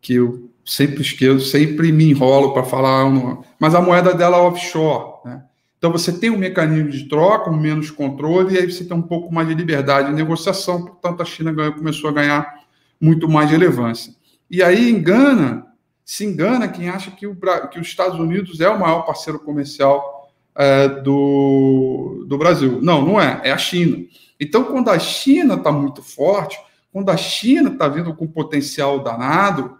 que 0.00 0.14
eu 0.14 0.50
sempre 0.64 1.02
esqueço, 1.02 1.46
sempre 1.46 1.90
me 1.90 2.10
enrolo 2.10 2.52
para 2.52 2.62
falar, 2.62 3.04
uma, 3.04 3.42
mas 3.58 3.74
a 3.74 3.82
moeda 3.82 4.14
dela 4.14 4.38
é 4.38 4.40
offshore. 4.40 5.20
Né? 5.24 5.42
Então 5.76 5.90
você 5.90 6.12
tem 6.12 6.30
um 6.30 6.38
mecanismo 6.38 6.90
de 6.90 7.08
troca, 7.08 7.50
um 7.50 7.58
menos 7.58 7.90
controle, 7.90 8.54
e 8.54 8.58
aí 8.58 8.70
você 8.70 8.84
tem 8.84 8.96
um 8.96 9.02
pouco 9.02 9.34
mais 9.34 9.48
de 9.48 9.54
liberdade 9.54 10.08
de 10.08 10.14
negociação, 10.14 10.84
portanto 10.84 11.20
a 11.22 11.24
China 11.24 11.52
ganhou, 11.52 11.72
começou 11.72 12.08
a 12.08 12.12
ganhar 12.12 12.54
muito 13.00 13.28
mais 13.28 13.50
relevância. 13.50 14.14
E 14.48 14.62
aí 14.62 14.88
engana, 14.88 15.66
se 16.12 16.26
engana 16.26 16.68
quem 16.68 16.90
acha 16.90 17.10
que, 17.10 17.26
o, 17.26 17.34
que 17.70 17.80
os 17.80 17.86
Estados 17.86 18.20
Unidos 18.20 18.60
é 18.60 18.68
o 18.68 18.78
maior 18.78 19.00
parceiro 19.06 19.38
comercial 19.40 20.30
é, 20.54 20.86
do, 20.86 22.26
do 22.28 22.36
Brasil. 22.36 22.82
Não, 22.82 23.00
não 23.02 23.18
é, 23.18 23.40
é 23.44 23.50
a 23.50 23.56
China. 23.56 24.04
Então, 24.38 24.64
quando 24.64 24.90
a 24.90 24.98
China 24.98 25.54
está 25.54 25.72
muito 25.72 26.02
forte, 26.02 26.60
quando 26.92 27.08
a 27.08 27.16
China 27.16 27.70
está 27.70 27.88
vindo 27.88 28.14
com 28.14 28.26
potencial 28.26 29.02
danado, 29.02 29.78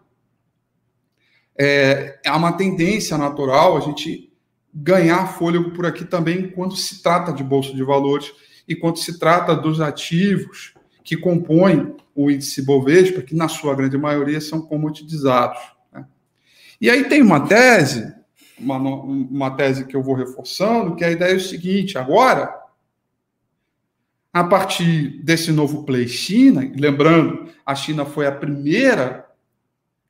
é, 1.54 2.18
é 2.24 2.32
uma 2.32 2.52
tendência 2.54 3.18
natural 3.18 3.76
a 3.76 3.80
gente 3.80 4.32
ganhar 4.72 5.34
fôlego 5.34 5.72
por 5.72 5.84
aqui 5.84 6.06
também 6.06 6.50
quando 6.50 6.74
se 6.76 7.02
trata 7.02 7.30
de 7.30 7.44
bolsa 7.44 7.74
de 7.74 7.84
valores 7.84 8.32
e 8.66 8.74
quando 8.74 8.96
se 8.96 9.18
trata 9.18 9.54
dos 9.54 9.82
ativos 9.82 10.72
que 11.04 11.14
compõem 11.14 11.94
o 12.14 12.30
índice 12.30 12.62
Bovespa, 12.62 13.20
que 13.20 13.34
na 13.34 13.48
sua 13.48 13.74
grande 13.74 13.98
maioria 13.98 14.40
são 14.40 14.62
comoditizados. 14.62 15.81
E 16.82 16.90
aí 16.90 17.08
tem 17.08 17.22
uma 17.22 17.46
tese, 17.46 18.12
uma, 18.58 18.76
uma 18.76 19.52
tese 19.52 19.86
que 19.86 19.94
eu 19.94 20.02
vou 20.02 20.16
reforçando, 20.16 20.96
que 20.96 21.04
a 21.04 21.12
ideia 21.12 21.30
é 21.30 21.36
o 21.36 21.40
seguinte: 21.40 21.96
agora 21.96 22.52
a 24.32 24.42
partir 24.42 25.22
desse 25.22 25.52
novo 25.52 25.84
play 25.84 26.08
China, 26.08 26.68
lembrando, 26.74 27.50
a 27.64 27.76
China 27.76 28.04
foi 28.04 28.26
a 28.26 28.32
primeira 28.32 29.28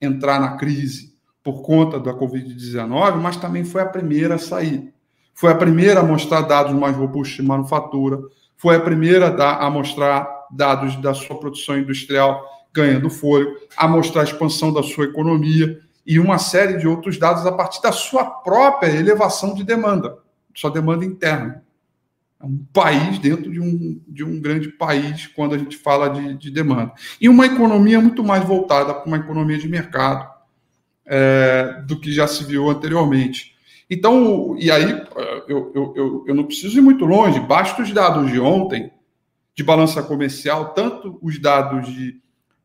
a 0.01 0.07
entrar 0.07 0.41
na 0.41 0.57
crise 0.57 1.13
por 1.45 1.61
conta 1.61 2.01
da 2.01 2.15
Covid-19, 2.15 3.17
mas 3.17 3.37
também 3.37 3.65
foi 3.65 3.83
a 3.83 3.87
primeira 3.87 4.37
a 4.37 4.39
sair. 4.39 4.95
Foi 5.35 5.53
a 5.53 5.57
primeira 5.57 6.01
a 6.01 6.05
mostrar 6.05 6.41
dados 6.43 6.73
mais 6.73 6.97
robustos 6.97 7.37
de 7.37 7.43
manufatura, 7.43 8.19
foi 8.57 8.77
a 8.77 8.81
primeira 8.81 9.29
a 9.29 9.69
mostrar 9.69 10.27
dados 10.51 10.97
da 11.03 11.13
sua 11.13 11.39
produção 11.39 11.77
industrial 11.77 12.43
ganhando 12.73 13.11
fôlego, 13.11 13.57
a 13.77 13.87
mostrar 13.87 14.23
a 14.23 14.25
expansão 14.25 14.73
da 14.73 14.83
sua 14.83 15.05
economia 15.05 15.79
e 16.07 16.19
uma 16.19 16.39
série 16.39 16.79
de 16.79 16.87
outros 16.87 17.19
dados 17.19 17.47
a 17.47 17.53
partir 17.53 17.81
da 17.81 17.93
sua 17.93 18.25
própria 18.25 18.91
elevação 18.91 19.55
de 19.55 19.65
demanda, 19.65 20.19
sua 20.55 20.71
demanda 20.71 21.05
interna. 21.05 21.63
É 22.41 22.45
um 22.45 22.59
país 22.73 23.19
dentro 23.19 23.51
de 23.53 23.61
um, 23.61 24.01
de 24.09 24.25
um 24.25 24.41
grande 24.41 24.69
país 24.69 25.29
quando 25.29 25.55
a 25.55 25.59
gente 25.59 25.77
fala 25.77 26.11
de, 26.11 26.35
de 26.35 26.51
demanda. 26.51 26.93
E 27.21 27.29
uma 27.29 27.47
economia 27.47 28.01
muito 28.01 28.25
mais 28.25 28.45
voltada 28.45 28.93
para 28.93 29.07
uma 29.07 29.17
economia 29.17 29.59
de 29.59 29.69
mercado 29.69 30.29
é, 31.07 31.83
do 31.87 31.99
que 32.01 32.13
já 32.13 32.27
se 32.27 32.43
viu 32.45 32.69
anteriormente. 32.69 33.53
Então, 33.89 34.57
e 34.59 34.71
aí 34.71 34.91
eu, 35.47 35.73
eu, 35.75 35.93
eu, 35.95 36.25
eu 36.27 36.35
não 36.35 36.45
preciso 36.45 36.79
ir 36.79 36.81
muito 36.81 37.05
longe, 37.05 37.39
basta 37.39 37.83
os 37.83 37.93
dados 37.93 38.31
de 38.31 38.41
ontem 38.41 38.91
de 39.55 39.63
balança 39.63 40.03
comercial, 40.03 40.73
tanto 40.73 41.19
os 41.23 41.39
dados 41.39 41.87
de 41.93 42.21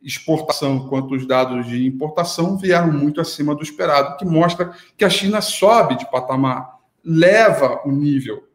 exportação 0.08 0.88
quanto 0.88 1.14
os 1.14 1.28
dados 1.28 1.68
de 1.68 1.86
importação 1.86 2.58
vieram 2.58 2.92
muito 2.92 3.22
acima 3.22 3.54
do 3.54 3.62
esperado, 3.62 4.18
que 4.18 4.26
mostra 4.26 4.74
que 4.98 5.06
a 5.06 5.10
China 5.10 5.42
sobe 5.42 5.98
de 5.98 6.10
patamar, 6.10 6.80
leva 7.04 7.82
o 7.86 7.92
nível 7.92 8.48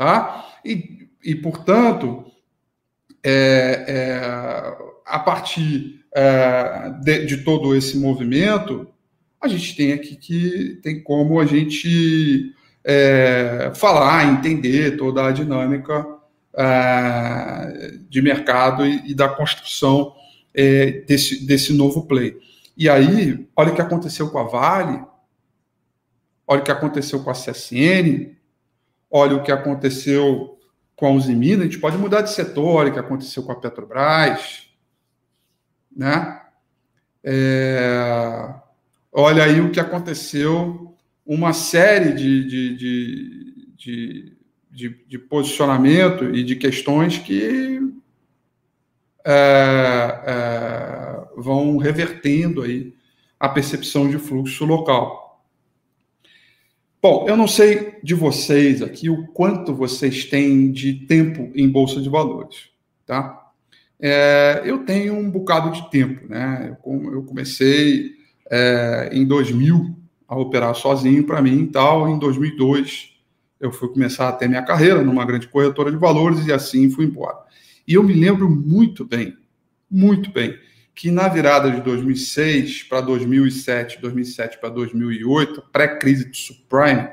Tá? 0.00 0.46
E, 0.64 1.10
e 1.22 1.34
portanto, 1.34 2.24
é, 3.22 3.84
é, 3.86 4.78
a 5.04 5.18
partir 5.18 6.06
é, 6.14 6.90
de, 7.02 7.26
de, 7.26 7.44
todo 7.44 7.76
esse 7.76 7.98
movimento, 7.98 8.88
a 9.38 9.46
gente 9.46 9.76
tem 9.76 9.92
aqui 9.92 10.16
que 10.16 10.80
tem 10.82 11.02
como 11.02 11.38
a 11.38 11.44
gente 11.44 12.54
é, 12.82 13.72
falar, 13.74 14.24
entender 14.24 14.96
toda 14.96 15.26
a 15.26 15.32
dinâmica 15.32 16.06
de 18.08 18.22
mercado 18.22 18.86
e, 18.86 19.14
da 19.14 19.28
construção 19.28 20.14
é, 20.54 21.02
desse, 21.02 21.46
desse 21.46 21.72
novo 21.72 22.06
play. 22.06 22.36
E 22.76 22.88
aí, 22.88 23.46
olha 23.54 23.72
o 23.72 23.74
que 23.74 23.82
aconteceu 23.82 24.30
com 24.30 24.38
a 24.38 24.44
Vale, 24.44 25.04
olha 26.46 26.60
o 26.60 26.64
que 26.64 26.72
aconteceu 26.72 27.22
com 27.22 27.30
a 27.30 27.34
CSN, 27.34 28.34
olha 29.10 29.36
o 29.36 29.42
que 29.42 29.52
aconteceu 29.52 30.58
com 30.96 31.06
a 31.06 31.10
Uzi 31.10 31.34
Minas, 31.34 31.60
a 31.60 31.64
gente 31.64 31.78
pode 31.78 31.96
mudar 31.96 32.22
de 32.22 32.30
setor, 32.30 32.66
olha 32.66 32.90
o 32.90 32.92
que 32.92 32.98
aconteceu 32.98 33.42
com 33.42 33.52
a 33.52 33.56
Petrobras, 33.56 34.68
né? 35.94 36.42
É, 37.22 38.54
olha 39.12 39.44
aí 39.44 39.60
o 39.60 39.70
que 39.70 39.80
aconteceu, 39.80 40.94
uma 41.24 41.52
série 41.52 42.12
de, 42.12 42.44
de, 42.44 42.76
de, 42.76 43.74
de, 43.76 44.38
de, 44.70 44.96
de 45.06 45.18
posicionamento 45.18 46.24
e 46.34 46.44
de 46.44 46.56
questões 46.56 47.18
que 47.18 47.80
é, 49.24 50.20
é, 50.26 51.24
vão 51.36 51.76
revertendo 51.76 52.62
aí 52.62 52.94
a 53.38 53.48
percepção 53.48 54.08
de 54.08 54.18
fluxo 54.18 54.64
local. 54.64 55.42
Bom, 57.02 57.26
eu 57.26 57.36
não 57.36 57.48
sei 57.48 57.98
de 58.02 58.14
vocês 58.14 58.82
aqui 58.82 59.08
o 59.08 59.26
quanto 59.28 59.74
vocês 59.74 60.26
têm 60.26 60.70
de 60.70 61.06
tempo 61.06 61.50
em 61.54 61.68
bolsa 61.68 62.00
de 62.00 62.10
valores, 62.10 62.68
tá? 63.06 63.50
É, 63.98 64.62
eu 64.64 64.84
tenho 64.84 65.14
um 65.14 65.30
bocado 65.30 65.70
de 65.72 65.90
tempo, 65.90 66.28
né? 66.28 66.76
Eu, 66.84 67.22
comecei 67.22 68.12
é, 68.50 69.10
em 69.12 69.26
2000 69.26 69.96
a 70.28 70.36
operar 70.36 70.74
sozinho 70.74 71.24
para 71.24 71.42
mim 71.42 71.62
e 71.62 71.66
tal. 71.66 72.08
Em 72.08 72.18
2002 72.18 73.09
eu 73.60 73.70
fui 73.70 73.88
começar 73.88 74.28
a 74.28 74.32
ter 74.32 74.48
minha 74.48 74.62
carreira 74.62 75.02
numa 75.02 75.24
grande 75.24 75.46
corretora 75.46 75.90
de 75.90 75.98
valores 75.98 76.46
e 76.46 76.52
assim 76.52 76.90
fui 76.90 77.04
embora. 77.04 77.38
E 77.86 77.94
eu 77.94 78.02
me 78.02 78.14
lembro 78.14 78.48
muito 78.48 79.04
bem, 79.04 79.36
muito 79.90 80.32
bem, 80.32 80.58
que 80.94 81.10
na 81.10 81.28
virada 81.28 81.70
de 81.70 81.80
2006 81.82 82.84
para 82.84 83.00
2007, 83.02 84.00
2007 84.00 84.58
para 84.58 84.70
2008, 84.70 85.62
pré-crise 85.70 86.30
de 86.30 86.36
subprime, 86.36 87.08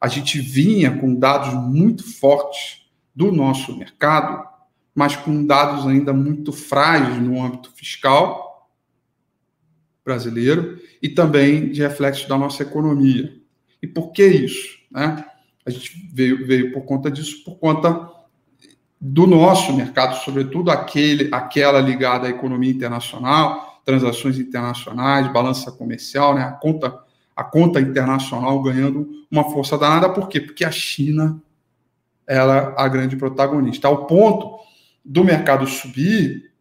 a 0.00 0.08
gente 0.08 0.40
vinha 0.40 0.96
com 0.96 1.14
dados 1.14 1.54
muito 1.54 2.04
fortes 2.18 2.88
do 3.14 3.32
nosso 3.32 3.76
mercado, 3.76 4.46
mas 4.94 5.16
com 5.16 5.44
dados 5.44 5.86
ainda 5.86 6.12
muito 6.12 6.52
frágeis 6.52 7.20
no 7.20 7.42
âmbito 7.42 7.72
fiscal 7.74 8.68
brasileiro 10.04 10.80
e 11.02 11.08
também 11.08 11.70
de 11.70 11.82
reflexo 11.82 12.28
da 12.28 12.38
nossa 12.38 12.62
economia. 12.62 13.36
E 13.82 13.86
por 13.86 14.12
que 14.12 14.26
isso? 14.26 14.78
Né? 14.90 15.24
A 15.68 15.70
gente 15.70 16.08
veio, 16.12 16.46
veio 16.46 16.72
por 16.72 16.82
conta 16.82 17.10
disso, 17.10 17.44
por 17.44 17.56
conta 17.56 18.10
do 19.00 19.26
nosso 19.26 19.72
mercado, 19.72 20.16
sobretudo 20.16 20.70
aquele, 20.70 21.28
aquela 21.32 21.80
ligada 21.80 22.26
à 22.26 22.30
economia 22.30 22.70
internacional, 22.70 23.80
transações 23.84 24.38
internacionais, 24.38 25.32
balança 25.32 25.70
comercial, 25.70 26.34
né? 26.34 26.42
a, 26.42 26.52
conta, 26.52 26.98
a 27.36 27.44
conta 27.44 27.80
internacional 27.80 28.60
ganhando 28.62 29.08
uma 29.30 29.44
força 29.50 29.78
danada. 29.78 30.08
Por 30.08 30.28
quê? 30.28 30.40
Porque 30.40 30.64
a 30.64 30.70
China 30.70 31.40
era 32.26 32.74
a 32.76 32.88
grande 32.88 33.16
protagonista, 33.16 33.88
ao 33.88 34.06
ponto 34.06 34.58
do 35.04 35.24
mercado 35.24 35.66
subir 35.66 36.52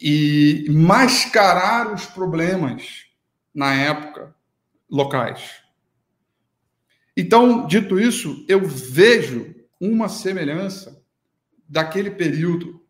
e 0.00 0.64
mascarar 0.70 1.92
os 1.92 2.06
problemas 2.06 3.06
na 3.54 3.74
época 3.74 4.34
locais. 4.90 5.61
Então, 7.16 7.66
dito 7.66 8.00
isso, 8.00 8.44
eu 8.48 8.64
vejo 8.66 9.54
uma 9.80 10.08
semelhança 10.08 11.02
daquele 11.68 12.10
período 12.10 12.82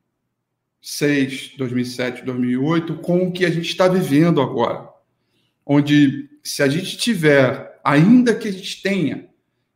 6, 0.81 1.55
2007, 1.57 2.25
2008 2.25 2.97
com 2.97 3.29
o 3.29 3.33
que 3.33 3.45
a 3.45 3.51
gente 3.51 3.69
está 3.69 3.87
vivendo 3.87 4.41
agora, 4.41 4.89
onde 5.65 6.29
se 6.43 6.63
a 6.63 6.69
gente 6.69 6.97
tiver, 6.97 7.81
ainda 7.85 8.35
que 8.35 8.49
a 8.49 8.53
gente 8.53 8.83
tenha 8.83 9.29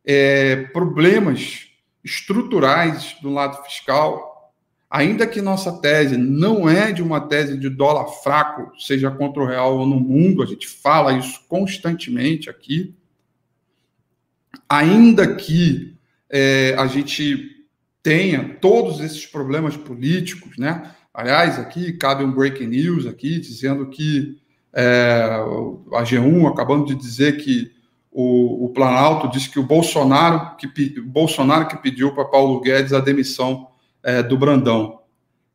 é, 0.05 0.57
problemas 0.67 1.67
estruturais 2.03 3.15
do 3.21 3.29
lado 3.29 3.63
fiscal, 3.63 4.53
ainda 4.89 5.27
que 5.27 5.41
nossa 5.41 5.81
tese 5.81 6.17
não 6.17 6.69
é 6.69 6.91
de 6.91 7.01
uma 7.01 7.21
tese 7.21 7.57
de 7.57 7.69
dólar 7.69 8.07
fraco, 8.21 8.71
seja 8.79 9.09
contra 9.09 9.41
o 9.41 9.45
real 9.45 9.77
ou 9.77 9.85
no 9.85 9.99
mundo, 9.99 10.43
a 10.43 10.45
gente 10.45 10.67
fala 10.67 11.13
isso 11.13 11.41
constantemente 11.47 12.49
aqui, 12.49 12.93
ainda 14.69 15.35
que 15.35 15.95
é, 16.29 16.75
a 16.77 16.87
gente 16.87 17.57
tenha 18.03 18.57
todos 18.61 18.99
esses 18.99 19.25
problemas 19.25 19.75
políticos, 19.75 20.57
né? 20.57 20.91
Aliás, 21.13 21.57
aqui 21.57 21.93
cabe 21.93 22.23
um 22.23 22.31
breaking 22.31 22.67
news 22.67 23.05
aqui 23.05 23.39
dizendo 23.39 23.87
que 23.87 24.37
é, 24.73 25.41
a 25.93 26.03
G1 26.03 26.47
acabando 26.47 26.85
de 26.85 26.95
dizer 26.95 27.37
que 27.37 27.71
o, 28.11 28.65
o 28.65 28.69
Planalto 28.69 29.29
disse 29.29 29.49
que 29.49 29.59
o 29.59 29.63
Bolsonaro 29.63 30.55
que, 30.57 31.01
Bolsonaro 31.01 31.67
que 31.67 31.77
pediu 31.77 32.13
para 32.13 32.25
Paulo 32.25 32.61
Guedes 32.61 32.93
a 32.93 32.99
demissão 32.99 33.67
é, 34.03 34.21
do 34.21 34.37
Brandão 34.37 34.99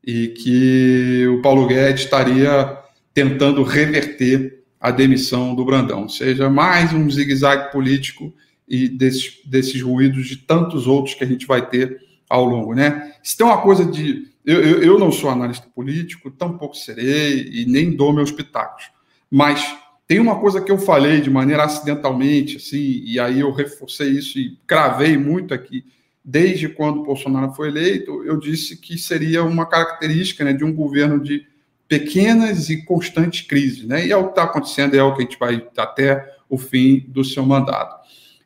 e 0.05 0.29
que 0.29 1.27
o 1.29 1.41
Paulo 1.43 1.67
Guedes 1.67 2.05
estaria 2.05 2.77
tentando 3.15 3.63
reverter 3.63 4.65
a 4.81 4.91
demissão 4.91 5.55
do 5.55 5.65
Brandão. 5.65 6.03
Ou 6.03 6.09
seja, 6.09 6.51
mais 6.51 6.93
um 6.93 7.09
zigue-zague 7.09 7.71
político 7.71 8.35
e 8.73 8.89
desses, 8.89 9.39
desses 9.45 9.83
ruídos 9.83 10.27
de 10.27 10.37
tantos 10.37 10.87
outros 10.87 11.15
que 11.15 11.23
a 11.23 11.27
gente 11.27 11.47
vai 11.47 11.69
ter 11.69 12.01
ao 12.27 12.43
longo, 12.43 12.75
né? 12.75 13.13
Se 13.23 13.37
tem 13.37 13.47
uma 13.47 13.61
coisa 13.61 13.85
de... 13.85 14.33
Eu, 14.47 14.63
eu, 14.63 14.83
eu 14.83 14.99
não 14.99 15.13
sou 15.13 15.29
analista 15.29 15.69
político, 15.75 16.31
tampouco 16.31 16.75
serei 16.75 17.51
e 17.53 17.67
nem 17.67 17.95
dou 17.95 18.15
meus 18.15 18.33
pitacos, 18.33 18.91
mas 19.31 19.77
tem 20.09 20.19
uma 20.19 20.41
coisa 20.41 20.59
que 20.59 20.73
eu 20.73 20.79
falei 20.79 21.21
de 21.21 21.29
maneira 21.29 21.65
acidentalmente, 21.65 22.57
assim, 22.57 23.03
e 23.05 23.21
aí 23.21 23.41
eu 23.41 23.53
reforcei 23.53 24.09
isso 24.09 24.39
e 24.39 24.59
cravei 24.67 25.19
muito 25.19 25.53
aqui, 25.53 25.85
desde 26.25 26.67
quando 26.67 27.05
Bolsonaro 27.05 27.53
foi 27.53 27.69
eleito, 27.69 28.25
eu 28.25 28.39
disse 28.39 28.79
que 28.79 28.97
seria 28.97 29.45
uma 29.45 29.67
característica 29.67 30.45
né, 30.45 30.55
de 30.55 30.65
um 30.65 30.73
governo 30.73 31.23
de 31.23 31.47
pequenas 31.87 32.71
e 32.71 32.83
constantes 32.85 33.47
crises, 33.47 33.85
né? 33.85 34.07
E 34.07 34.11
é 34.11 34.17
o 34.17 34.25
que 34.25 34.31
está 34.31 34.45
acontecendo, 34.45 34.95
é 34.95 35.03
o 35.03 35.15
que 35.15 35.21
a 35.21 35.25
gente 35.25 35.39
vai 35.39 35.67
até 35.77 36.37
o 36.49 36.57
fim 36.57 37.05
do 37.07 37.23
seu 37.23 37.45
mandato. 37.45 38.03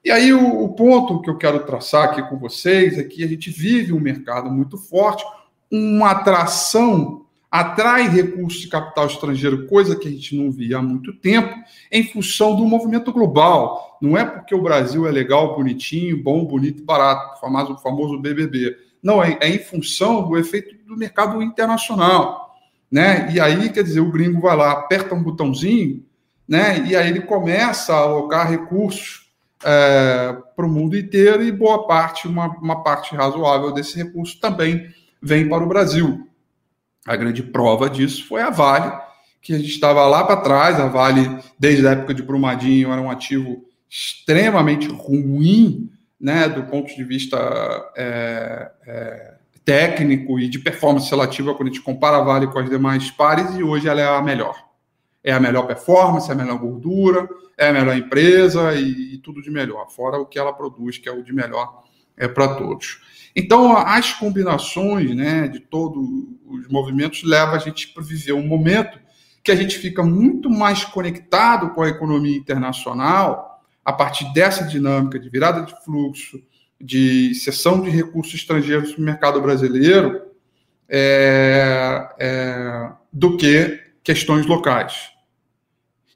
E 0.06 0.10
aí 0.12 0.32
o, 0.32 0.62
o, 0.62 0.68
ponto 0.68 1.20
que 1.20 1.28
eu 1.28 1.36
quero 1.36 1.66
traçar 1.66 2.04
aqui 2.04 2.22
com 2.28 2.38
vocês 2.38 2.96
é 2.96 3.02
que 3.02 3.24
a 3.24 3.26
gente 3.26 3.50
vive 3.50 3.92
um 3.92 3.98
mercado 3.98 4.48
muito 4.48 4.78
forte, 4.78 5.24
uma 5.68 6.12
atração 6.12 7.26
atrai 7.50 8.08
recursos 8.08 8.60
de 8.60 8.68
capital 8.68 9.06
estrangeiro, 9.06 9.66
coisa 9.66 9.96
que 9.96 10.06
a 10.06 10.10
gente 10.12 10.36
não 10.36 10.48
via 10.48 10.78
há 10.78 10.82
muito 10.82 11.12
tempo, 11.12 11.52
em 11.90 12.04
função 12.04 12.54
do 12.54 12.64
movimento 12.64 13.12
global. 13.12 13.98
Não 14.00 14.16
é 14.16 14.24
porque 14.24 14.54
o 14.54 14.62
Brasil 14.62 15.08
é 15.08 15.10
legal, 15.10 15.56
bonitinho, 15.56 16.22
bom, 16.22 16.44
bonito 16.44 16.82
e 16.82 16.84
barato, 16.84 17.34
o 17.34 17.40
famoso, 17.40 17.76
famoso 17.78 18.20
BBB. 18.20 18.76
Não, 19.02 19.20
é, 19.20 19.36
é 19.40 19.48
em 19.48 19.58
função 19.58 20.28
do 20.28 20.38
efeito 20.38 20.76
do 20.86 20.96
mercado 20.96 21.42
internacional. 21.42 22.54
Né? 22.88 23.28
E 23.32 23.40
aí, 23.40 23.70
quer 23.70 23.82
dizer, 23.82 23.98
o 23.98 24.12
gringo 24.12 24.40
vai 24.40 24.56
lá, 24.56 24.70
aperta 24.70 25.16
um 25.16 25.22
botãozinho, 25.24 26.04
né? 26.46 26.86
e 26.86 26.94
aí 26.94 27.08
ele 27.08 27.22
começa 27.22 27.92
a 27.92 27.98
alocar 27.98 28.48
recursos 28.48 29.25
é, 29.64 30.36
para 30.54 30.66
o 30.66 30.68
mundo 30.68 30.96
inteiro 30.96 31.42
e 31.42 31.50
boa 31.50 31.86
parte, 31.86 32.28
uma, 32.28 32.48
uma 32.58 32.82
parte 32.82 33.14
razoável 33.14 33.72
desse 33.72 33.96
recurso 33.96 34.38
também 34.40 34.88
vem 35.22 35.48
para 35.48 35.64
o 35.64 35.68
Brasil. 35.68 36.28
A 37.06 37.16
grande 37.16 37.42
prova 37.42 37.88
disso 37.88 38.26
foi 38.26 38.42
a 38.42 38.50
Vale, 38.50 38.92
que 39.40 39.54
a 39.54 39.58
gente 39.58 39.70
estava 39.70 40.04
lá 40.06 40.24
para 40.24 40.40
trás. 40.40 40.80
A 40.80 40.88
Vale, 40.88 41.38
desde 41.58 41.86
a 41.86 41.92
época 41.92 42.12
de 42.12 42.22
Brumadinho, 42.22 42.92
era 42.92 43.00
um 43.00 43.10
ativo 43.10 43.64
extremamente 43.88 44.88
ruim, 44.88 45.90
né, 46.20 46.48
do 46.48 46.64
ponto 46.64 46.94
de 46.94 47.04
vista 47.04 47.36
é, 47.96 48.70
é, 48.86 49.34
técnico 49.64 50.40
e 50.40 50.48
de 50.48 50.58
performance 50.58 51.10
relativa 51.10 51.54
quando 51.54 51.68
a 51.68 51.72
gente 51.72 51.82
compara 51.82 52.16
a 52.16 52.22
Vale 52.22 52.48
com 52.48 52.58
as 52.58 52.68
demais 52.68 53.10
pares, 53.10 53.54
e 53.54 53.62
hoje 53.62 53.88
ela 53.88 54.00
é 54.00 54.08
a 54.08 54.22
melhor. 54.22 54.65
É 55.26 55.32
a 55.32 55.40
melhor 55.40 55.66
performance, 55.66 56.30
é 56.30 56.32
a 56.32 56.36
melhor 56.36 56.56
gordura, 56.58 57.28
é 57.58 57.68
a 57.68 57.72
melhor 57.72 57.96
empresa 57.96 58.72
e, 58.74 59.14
e 59.14 59.18
tudo 59.18 59.42
de 59.42 59.50
melhor, 59.50 59.90
fora 59.90 60.18
o 60.18 60.24
que 60.24 60.38
ela 60.38 60.52
produz, 60.52 60.98
que 60.98 61.08
é 61.08 61.12
o 61.12 61.22
de 61.22 61.34
melhor 61.34 61.82
é 62.16 62.26
para 62.26 62.54
todos. 62.54 63.00
Então, 63.34 63.76
as 63.76 64.12
combinações 64.14 65.14
né, 65.14 65.46
de 65.48 65.60
todos 65.60 66.02
os 66.46 66.68
movimentos 66.68 67.22
levam 67.22 67.54
a 67.54 67.58
gente 67.58 67.88
para 67.88 68.02
viver 68.02 68.32
um 68.32 68.46
momento 68.46 68.98
que 69.44 69.52
a 69.52 69.56
gente 69.56 69.78
fica 69.78 70.02
muito 70.02 70.48
mais 70.48 70.84
conectado 70.84 71.70
com 71.70 71.82
a 71.82 71.88
economia 71.88 72.36
internacional 72.36 73.62
a 73.84 73.92
partir 73.92 74.32
dessa 74.32 74.64
dinâmica 74.64 75.18
de 75.18 75.28
virada 75.28 75.62
de 75.62 75.84
fluxo, 75.84 76.42
de 76.80 77.34
cessão 77.34 77.80
de 77.80 77.90
recursos 77.90 78.34
estrangeiros 78.34 78.96
no 78.96 79.04
mercado 79.04 79.40
brasileiro, 79.40 80.22
é, 80.88 82.08
é, 82.18 82.90
do 83.12 83.36
que 83.36 83.80
questões 84.02 84.46
locais. 84.46 85.10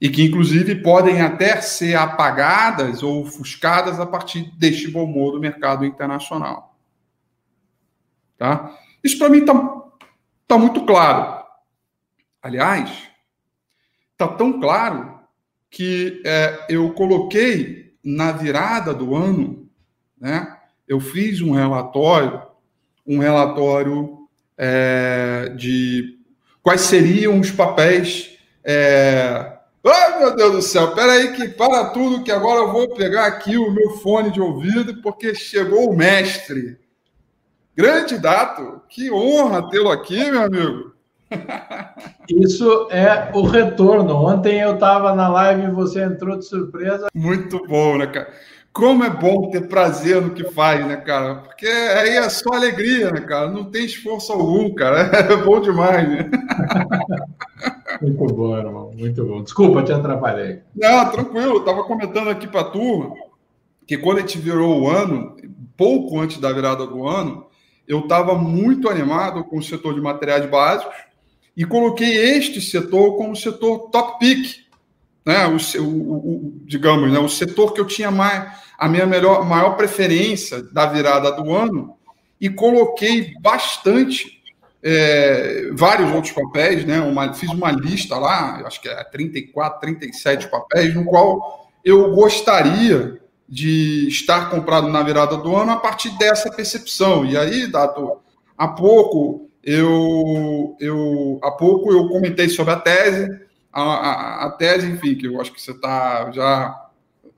E 0.00 0.08
que, 0.08 0.24
inclusive, 0.24 0.76
podem 0.76 1.20
até 1.20 1.60
ser 1.60 1.94
apagadas 1.94 3.02
ou 3.02 3.22
ofuscadas 3.22 4.00
a 4.00 4.06
partir 4.06 4.50
deste 4.56 4.88
bom 4.88 5.04
humor 5.04 5.32
do 5.32 5.40
mercado 5.40 5.84
internacional. 5.84 6.74
Tá? 8.38 8.74
Isso 9.04 9.18
para 9.18 9.28
mim 9.28 9.40
está 9.40 9.54
tá 10.48 10.56
muito 10.56 10.86
claro. 10.86 11.44
Aliás, 12.42 12.90
está 14.12 14.26
tão 14.26 14.58
claro 14.58 15.20
que 15.70 16.22
é, 16.24 16.66
eu 16.68 16.92
coloquei 16.94 17.94
na 18.02 18.32
virada 18.32 18.94
do 18.94 19.14
ano, 19.14 19.68
né, 20.18 20.56
eu 20.88 20.98
fiz 20.98 21.40
um 21.40 21.52
relatório, 21.52 22.42
um 23.06 23.18
relatório 23.18 24.26
é, 24.56 25.52
de 25.56 26.18
quais 26.62 26.82
seriam 26.82 27.38
os 27.38 27.50
papéis. 27.50 28.38
É... 28.64 29.59
Ai, 29.84 30.18
meu 30.18 30.36
Deus 30.36 30.52
do 30.52 30.62
céu, 30.62 30.94
peraí 30.94 31.32
que 31.32 31.48
para 31.48 31.86
tudo 31.86 32.22
que 32.22 32.30
agora 32.30 32.60
eu 32.60 32.70
vou 32.70 32.94
pegar 32.94 33.24
aqui 33.24 33.56
o 33.56 33.70
meu 33.70 33.90
fone 33.98 34.30
de 34.30 34.40
ouvido 34.40 35.00
porque 35.00 35.34
chegou 35.34 35.90
o 35.90 35.96
mestre. 35.96 36.78
Grande 37.74 38.18
Dato, 38.18 38.82
que 38.90 39.10
honra 39.10 39.70
tê-lo 39.70 39.90
aqui, 39.90 40.30
meu 40.30 40.42
amigo. 40.42 40.92
Isso 42.28 42.88
é 42.90 43.30
o 43.32 43.42
retorno. 43.42 44.14
Ontem 44.16 44.60
eu 44.60 44.74
estava 44.74 45.14
na 45.14 45.28
live 45.28 45.62
e 45.62 45.70
você 45.70 46.02
entrou 46.02 46.38
de 46.38 46.44
surpresa. 46.44 47.06
Muito 47.14 47.66
bom, 47.66 47.96
né, 47.96 48.06
cara? 48.06 48.30
Como 48.72 49.02
é 49.02 49.08
bom 49.08 49.50
ter 49.50 49.66
prazer 49.66 50.20
no 50.20 50.30
que 50.30 50.44
faz, 50.52 50.86
né, 50.86 50.96
cara? 50.96 51.36
Porque 51.36 51.66
aí 51.66 52.16
é 52.16 52.28
só 52.28 52.52
alegria, 52.52 53.10
né, 53.10 53.20
cara? 53.22 53.50
Não 53.50 53.64
tem 53.64 53.86
esforço 53.86 54.30
algum, 54.32 54.74
cara. 54.74 55.10
É 55.32 55.36
bom 55.36 55.60
demais, 55.60 56.06
né? 56.06 56.30
Muito 58.00 58.34
bom, 58.34 58.56
irmão. 58.56 58.92
Muito 58.96 59.24
bom. 59.24 59.42
Desculpa, 59.42 59.82
te 59.82 59.92
atrapalhei. 59.92 60.60
Não, 60.74 61.10
tranquilo. 61.10 61.56
Eu 61.56 61.64
tava 61.64 61.84
comentando 61.84 62.28
aqui 62.28 62.46
para 62.46 62.62
a 62.62 62.70
turma 62.70 63.14
que 63.86 63.98
quando 63.98 64.18
a 64.18 64.20
gente 64.20 64.38
virou 64.38 64.82
o 64.82 64.88
ano, 64.88 65.36
pouco 65.76 66.18
antes 66.20 66.38
da 66.38 66.52
virada 66.52 66.86
do 66.86 67.06
ano, 67.06 67.46
eu 67.86 68.00
estava 68.00 68.36
muito 68.36 68.88
animado 68.88 69.42
com 69.44 69.58
o 69.58 69.62
setor 69.62 69.94
de 69.94 70.00
materiais 70.00 70.48
básicos 70.48 70.94
e 71.56 71.64
coloquei 71.64 72.16
este 72.36 72.60
setor 72.60 73.16
como 73.16 73.34
setor 73.34 73.90
top 73.90 74.18
pick, 74.20 74.60
né? 75.26 75.46
O, 75.46 75.82
o, 75.82 76.14
o, 76.14 76.60
digamos, 76.64 77.12
né? 77.12 77.18
o 77.18 77.28
setor 77.28 77.72
que 77.72 77.80
eu 77.80 77.86
tinha 77.86 78.10
mais, 78.10 78.50
a 78.78 78.88
minha 78.88 79.06
melhor, 79.06 79.44
maior 79.44 79.76
preferência 79.76 80.62
da 80.72 80.86
virada 80.86 81.32
do 81.32 81.52
ano 81.52 81.96
e 82.40 82.48
coloquei 82.48 83.34
bastante 83.40 84.39
é, 84.82 85.70
vários 85.72 86.10
outros 86.12 86.32
papéis, 86.32 86.84
né? 86.84 87.00
Uma, 87.00 87.32
fiz 87.32 87.50
uma 87.50 87.70
lista 87.70 88.16
lá, 88.16 88.62
acho 88.66 88.80
que 88.80 88.88
é 88.88 89.04
34, 89.04 89.80
37 89.80 90.48
papéis, 90.48 90.94
no 90.94 91.04
qual 91.04 91.70
eu 91.84 92.12
gostaria 92.12 93.20
de 93.48 94.06
estar 94.08 94.48
comprado 94.48 94.88
na 94.88 95.02
virada 95.02 95.36
do 95.36 95.56
ano 95.56 95.72
a 95.72 95.76
partir 95.76 96.16
dessa 96.18 96.50
percepção. 96.50 97.26
E 97.26 97.36
aí, 97.36 97.66
Dato, 97.66 98.18
há 98.56 98.68
pouco 98.68 99.50
eu, 99.62 100.76
eu 100.80 101.38
há 101.42 101.50
pouco 101.50 101.92
eu 101.92 102.08
comentei 102.08 102.48
sobre 102.48 102.72
a 102.72 102.76
tese, 102.76 103.28
a, 103.72 103.82
a, 103.82 104.46
a 104.46 104.50
tese, 104.52 104.86
enfim, 104.86 105.14
que 105.14 105.26
eu 105.26 105.40
acho 105.40 105.52
que 105.52 105.60
você 105.60 105.72
está 105.72 106.30
já 106.32 106.86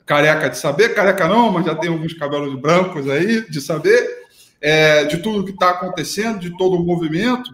careca 0.06 0.50
de 0.50 0.58
saber, 0.58 0.94
careca 0.94 1.26
não, 1.26 1.50
mas 1.50 1.66
já 1.66 1.74
tem 1.74 1.90
alguns 1.90 2.12
cabelos 2.14 2.54
brancos 2.60 3.08
aí 3.08 3.48
de 3.48 3.60
saber 3.60 4.21
é, 4.62 5.04
de 5.04 5.18
tudo 5.18 5.44
que 5.44 5.50
está 5.50 5.70
acontecendo, 5.70 6.38
de 6.38 6.56
todo 6.56 6.76
o 6.76 6.84
movimento. 6.84 7.52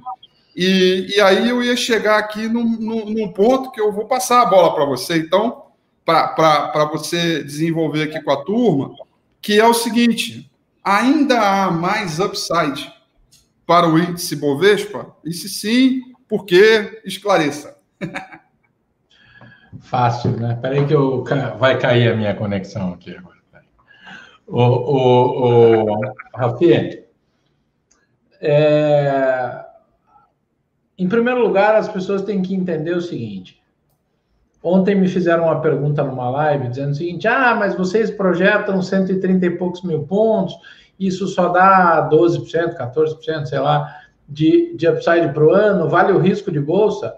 E, 0.54 1.06
e 1.16 1.20
aí 1.20 1.48
eu 1.48 1.62
ia 1.62 1.76
chegar 1.76 2.18
aqui 2.18 2.46
num, 2.48 2.64
num, 2.64 3.04
num 3.06 3.32
ponto 3.32 3.70
que 3.70 3.80
eu 3.80 3.90
vou 3.90 4.04
passar 4.06 4.42
a 4.42 4.46
bola 4.46 4.74
para 4.74 4.84
você. 4.84 5.16
Então, 5.16 5.62
para 6.04 6.84
você 6.84 7.42
desenvolver 7.42 8.04
aqui 8.04 8.20
com 8.22 8.30
a 8.30 8.44
turma, 8.44 8.94
que 9.40 9.58
é 9.58 9.66
o 9.66 9.72
seguinte: 9.72 10.50
ainda 10.84 11.40
há 11.40 11.70
mais 11.70 12.20
upside 12.20 12.92
para 13.66 13.88
o 13.88 13.98
índice 13.98 14.36
Bovespa? 14.36 15.14
E 15.24 15.32
se 15.32 15.48
sim, 15.48 16.02
por 16.28 16.44
que? 16.44 17.00
Esclareça. 17.04 17.78
Fácil, 19.80 20.32
né? 20.32 20.54
Espera 20.54 20.74
aí 20.74 20.86
que 20.86 20.94
eu, 20.94 21.24
vai 21.58 21.78
cair 21.78 22.12
a 22.12 22.16
minha 22.16 22.34
conexão 22.34 22.92
aqui 22.92 23.16
agora. 23.16 23.38
O, 24.48 24.62
o, 24.62 25.84
o 25.84 26.00
Rafinha, 26.34 27.04
é... 28.40 29.64
em 30.98 31.08
primeiro 31.08 31.40
lugar, 31.40 31.74
as 31.74 31.88
pessoas 31.88 32.22
têm 32.22 32.40
que 32.40 32.54
entender 32.54 32.96
o 32.96 33.00
seguinte: 33.00 33.58
Ontem 34.62 34.94
me 34.94 35.06
fizeram 35.06 35.44
uma 35.44 35.61
pergunta 35.61 36.02
numa 36.02 36.28
live 36.30 36.68
dizendo 36.68 36.90
o 36.90 36.94
seguinte: 36.94 37.28
ah, 37.28 37.54
mas 37.54 37.74
vocês 37.74 38.11
projetam 38.11 38.82
130 38.82 39.46
e 39.46 39.50
poucos 39.50 39.82
mil 39.82 40.02
pontos, 40.02 40.54
isso 40.98 41.26
só 41.28 41.48
dá 41.48 42.08
12%, 42.11 42.76
14%, 42.76 43.46
sei 43.46 43.58
lá, 43.61 43.88
de, 44.28 44.76
de 44.76 44.88
upside 44.88 45.32
para 45.32 45.44
o 45.44 45.50
ano, 45.50 45.88
vale 45.88 46.12
o 46.12 46.18
risco 46.18 46.50
de 46.50 46.58
bolsa? 46.58 47.14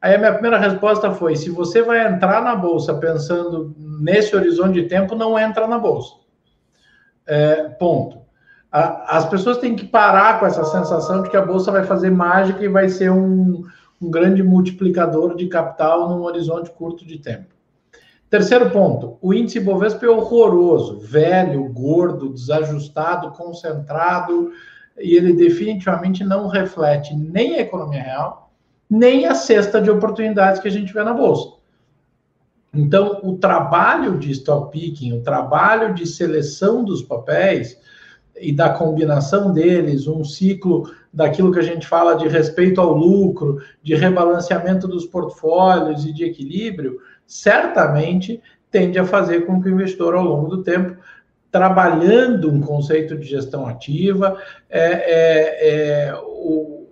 Aí 0.00 0.14
a 0.14 0.18
minha 0.18 0.32
primeira 0.32 0.58
resposta 0.58 1.10
foi: 1.10 1.34
se 1.34 1.50
você 1.50 1.82
vai 1.82 2.06
entrar 2.06 2.42
na 2.42 2.54
bolsa 2.54 2.94
pensando 2.94 3.74
nesse 3.78 4.36
horizonte 4.36 4.80
de 4.80 4.88
tempo, 4.88 5.16
não 5.16 5.38
entra 5.38 5.66
na 5.66 5.78
bolsa. 5.78 6.14
É, 7.26 7.62
ponto. 7.70 8.18
A, 8.70 9.16
as 9.16 9.28
pessoas 9.28 9.58
têm 9.58 9.74
que 9.74 9.86
parar 9.86 10.38
com 10.38 10.46
essa 10.46 10.64
sensação 10.64 11.22
de 11.22 11.30
que 11.30 11.36
a 11.36 11.44
bolsa 11.44 11.72
vai 11.72 11.84
fazer 11.84 12.10
mágica 12.10 12.62
e 12.64 12.68
vai 12.68 12.88
ser 12.88 13.10
um 13.10 13.64
um 14.00 14.10
grande 14.10 14.42
multiplicador 14.42 15.34
de 15.34 15.48
capital 15.48 16.08
num 16.08 16.22
horizonte 16.22 16.70
curto 16.70 17.06
de 17.06 17.18
tempo. 17.18 17.54
Terceiro 18.28 18.70
ponto, 18.70 19.16
o 19.22 19.32
índice 19.32 19.60
Bovespa 19.60 20.04
é 20.04 20.08
horroroso, 20.08 20.98
velho, 20.98 21.64
gordo, 21.72 22.32
desajustado, 22.32 23.30
concentrado, 23.30 24.50
e 24.98 25.14
ele 25.14 25.32
definitivamente 25.32 26.24
não 26.24 26.48
reflete 26.48 27.14
nem 27.14 27.54
a 27.54 27.60
economia 27.60 28.02
real, 28.02 28.50
nem 28.90 29.26
a 29.26 29.34
cesta 29.34 29.80
de 29.80 29.90
oportunidades 29.90 30.60
que 30.60 30.68
a 30.68 30.70
gente 30.70 30.92
vê 30.92 31.04
na 31.04 31.14
bolsa. 31.14 31.55
Então, 32.76 33.20
o 33.22 33.36
trabalho 33.38 34.18
de 34.18 34.30
stop 34.32 34.70
picking, 34.70 35.12
o 35.12 35.22
trabalho 35.22 35.94
de 35.94 36.06
seleção 36.06 36.84
dos 36.84 37.02
papéis 37.02 37.78
e 38.38 38.52
da 38.52 38.70
combinação 38.70 39.52
deles, 39.52 40.06
um 40.06 40.22
ciclo 40.24 40.90
daquilo 41.12 41.50
que 41.50 41.58
a 41.58 41.62
gente 41.62 41.86
fala 41.86 42.14
de 42.14 42.28
respeito 42.28 42.80
ao 42.80 42.92
lucro, 42.92 43.58
de 43.82 43.94
rebalanceamento 43.94 44.86
dos 44.86 45.06
portfólios 45.06 46.04
e 46.04 46.12
de 46.12 46.24
equilíbrio, 46.24 46.98
certamente 47.26 48.42
tende 48.70 48.98
a 48.98 49.04
fazer 49.04 49.46
com 49.46 49.60
que 49.62 49.68
o 49.68 49.72
investidor, 49.72 50.14
ao 50.14 50.24
longo 50.24 50.48
do 50.48 50.62
tempo, 50.62 50.96
trabalhando 51.50 52.50
um 52.50 52.60
conceito 52.60 53.16
de 53.16 53.26
gestão 53.26 53.66
ativa, 53.66 54.36
é, 54.68 54.82
é, 54.82 55.68
é 56.08 56.14
o, 56.14 56.86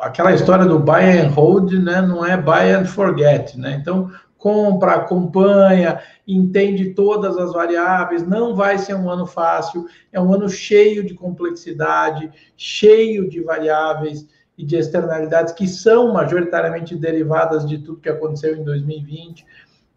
aquela 0.00 0.32
história 0.32 0.64
do 0.64 0.78
buy 0.78 1.20
and 1.20 1.28
hold, 1.28 1.72
né, 1.72 2.00
não 2.00 2.24
é 2.26 2.36
buy 2.36 2.72
and 2.72 2.86
forget, 2.86 3.56
né? 3.56 3.78
Então, 3.80 4.10
compra, 4.38 4.94
acompanha, 4.94 6.00
entende 6.26 6.94
todas 6.94 7.36
as 7.36 7.52
variáveis. 7.52 8.26
Não 8.26 8.54
vai 8.54 8.78
ser 8.78 8.94
um 8.94 9.10
ano 9.10 9.26
fácil, 9.26 9.86
é 10.12 10.20
um 10.20 10.32
ano 10.32 10.48
cheio 10.48 11.04
de 11.04 11.12
complexidade, 11.12 12.30
cheio 12.56 13.28
de 13.28 13.42
variáveis 13.42 14.26
e 14.56 14.64
de 14.64 14.76
externalidades 14.76 15.52
que 15.52 15.66
são 15.66 16.12
majoritariamente 16.12 16.96
derivadas 16.96 17.66
de 17.66 17.78
tudo 17.78 18.00
que 18.00 18.08
aconteceu 18.08 18.56
em 18.56 18.64
2020. 18.64 19.44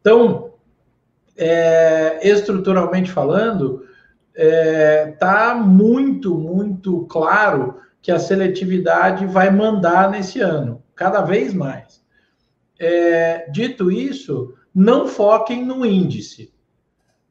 Então, 0.02 0.54
é, 1.38 2.20
estruturalmente 2.28 3.12
falando, 3.12 3.86
está 4.34 4.44
é, 4.44 5.06
tá 5.20 5.56
muito, 5.56 6.36
muito 6.36 7.06
claro 7.06 7.80
que 8.02 8.12
a 8.12 8.20
seletividade 8.20 9.26
vai 9.28 9.52
mandar 9.52 10.10
nesse 10.10 10.42
ano, 10.42 10.82
cada 10.96 11.22
vez 11.22 11.54
mais. 11.54 12.02
É, 12.84 13.48
dito 13.52 13.92
isso, 13.92 14.56
não 14.74 15.08
foquem 15.08 15.64
no 15.64 15.86
índice. 15.86 16.52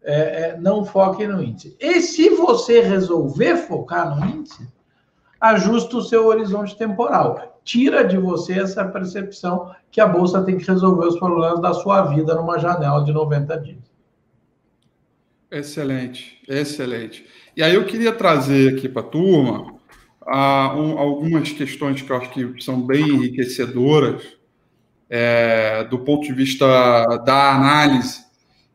É, 0.00 0.14
é, 0.14 0.56
não 0.60 0.84
foquem 0.84 1.26
no 1.26 1.42
índice. 1.42 1.76
E 1.80 2.00
se 2.00 2.30
você 2.30 2.80
resolver 2.80 3.56
focar 3.56 4.16
no 4.16 4.24
índice, 4.24 4.68
ajusta 5.40 5.96
o 5.96 6.02
seu 6.02 6.26
horizonte 6.26 6.78
temporal. 6.78 7.60
Tira 7.64 8.04
de 8.04 8.16
você 8.16 8.60
essa 8.60 8.84
percepção 8.84 9.74
que 9.90 10.00
a 10.00 10.06
bolsa 10.06 10.40
tem 10.44 10.56
que 10.56 10.66
resolver 10.66 11.08
os 11.08 11.18
problemas 11.18 11.60
da 11.60 11.74
sua 11.74 12.02
vida 12.02 12.32
numa 12.36 12.56
janela 12.56 13.04
de 13.04 13.12
90 13.12 13.58
dias. 13.58 13.90
Excelente, 15.50 16.40
excelente. 16.48 17.26
E 17.56 17.62
aí 17.62 17.74
eu 17.74 17.84
queria 17.84 18.12
trazer 18.12 18.74
aqui 18.74 18.88
para 18.88 19.02
a 19.02 19.04
turma 19.04 19.72
uh, 20.22 20.78
um, 20.78 20.96
algumas 20.96 21.50
questões 21.50 22.00
que 22.00 22.10
eu 22.10 22.16
acho 22.16 22.30
que 22.30 22.62
são 22.62 22.80
bem 22.80 23.02
enriquecedoras 23.02 24.39
é, 25.10 25.84
do 25.84 25.98
ponto 25.98 26.22
de 26.24 26.32
vista 26.32 27.04
da 27.24 27.52
análise 27.52 28.24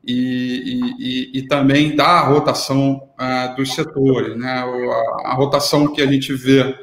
e, 0.05 0.81
e, 0.99 1.39
e 1.39 1.47
também 1.47 1.95
da 1.95 2.19
rotação 2.21 3.09
é, 3.17 3.55
dos 3.55 3.73
setores. 3.73 4.37
Né? 4.37 4.51
A, 4.51 5.31
a, 5.31 5.33
rotação 5.33 5.93
que 5.93 6.01
a 6.01 6.05
gente 6.05 6.33
vê 6.33 6.77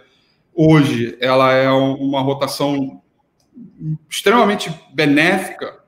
hoje, 0.55 1.17
ela 1.21 1.53
é 1.53 1.71
uma 1.71 2.23
rotação 2.23 3.03
extremamente 4.09 4.73
benéfica 4.95 5.81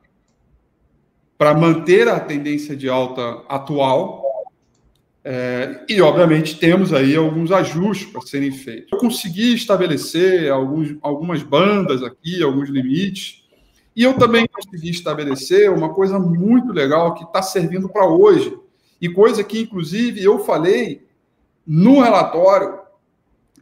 para 1.38 1.54
manter 1.54 2.06
a 2.08 2.20
tendência 2.20 2.76
de 2.76 2.88
alta 2.88 3.42
atual, 3.48 4.22
é, 5.26 5.80
e, 5.88 6.02
obviamente, 6.02 6.58
temos 6.58 6.92
aí 6.92 7.16
alguns 7.16 7.50
ajustes 7.50 8.10
para 8.10 8.20
serem 8.20 8.52
feitos. 8.52 8.92
Eu 8.92 8.98
consegui 8.98 9.54
estabelecer 9.54 10.52
alguns, 10.52 10.96
algumas 11.00 11.42
bandas 11.42 12.02
aqui, 12.02 12.42
alguns 12.42 12.68
limites, 12.68 13.43
e 13.94 14.02
eu 14.02 14.14
também 14.14 14.48
consegui 14.48 14.90
estabelecer 14.90 15.70
uma 15.70 15.94
coisa 15.94 16.18
muito 16.18 16.72
legal 16.72 17.14
que 17.14 17.22
está 17.24 17.42
servindo 17.42 17.88
para 17.88 18.06
hoje, 18.06 18.58
e 19.00 19.08
coisa 19.08 19.44
que, 19.44 19.60
inclusive, 19.60 20.20
eu 20.22 20.40
falei 20.40 21.06
no 21.66 22.00
relatório 22.00 22.78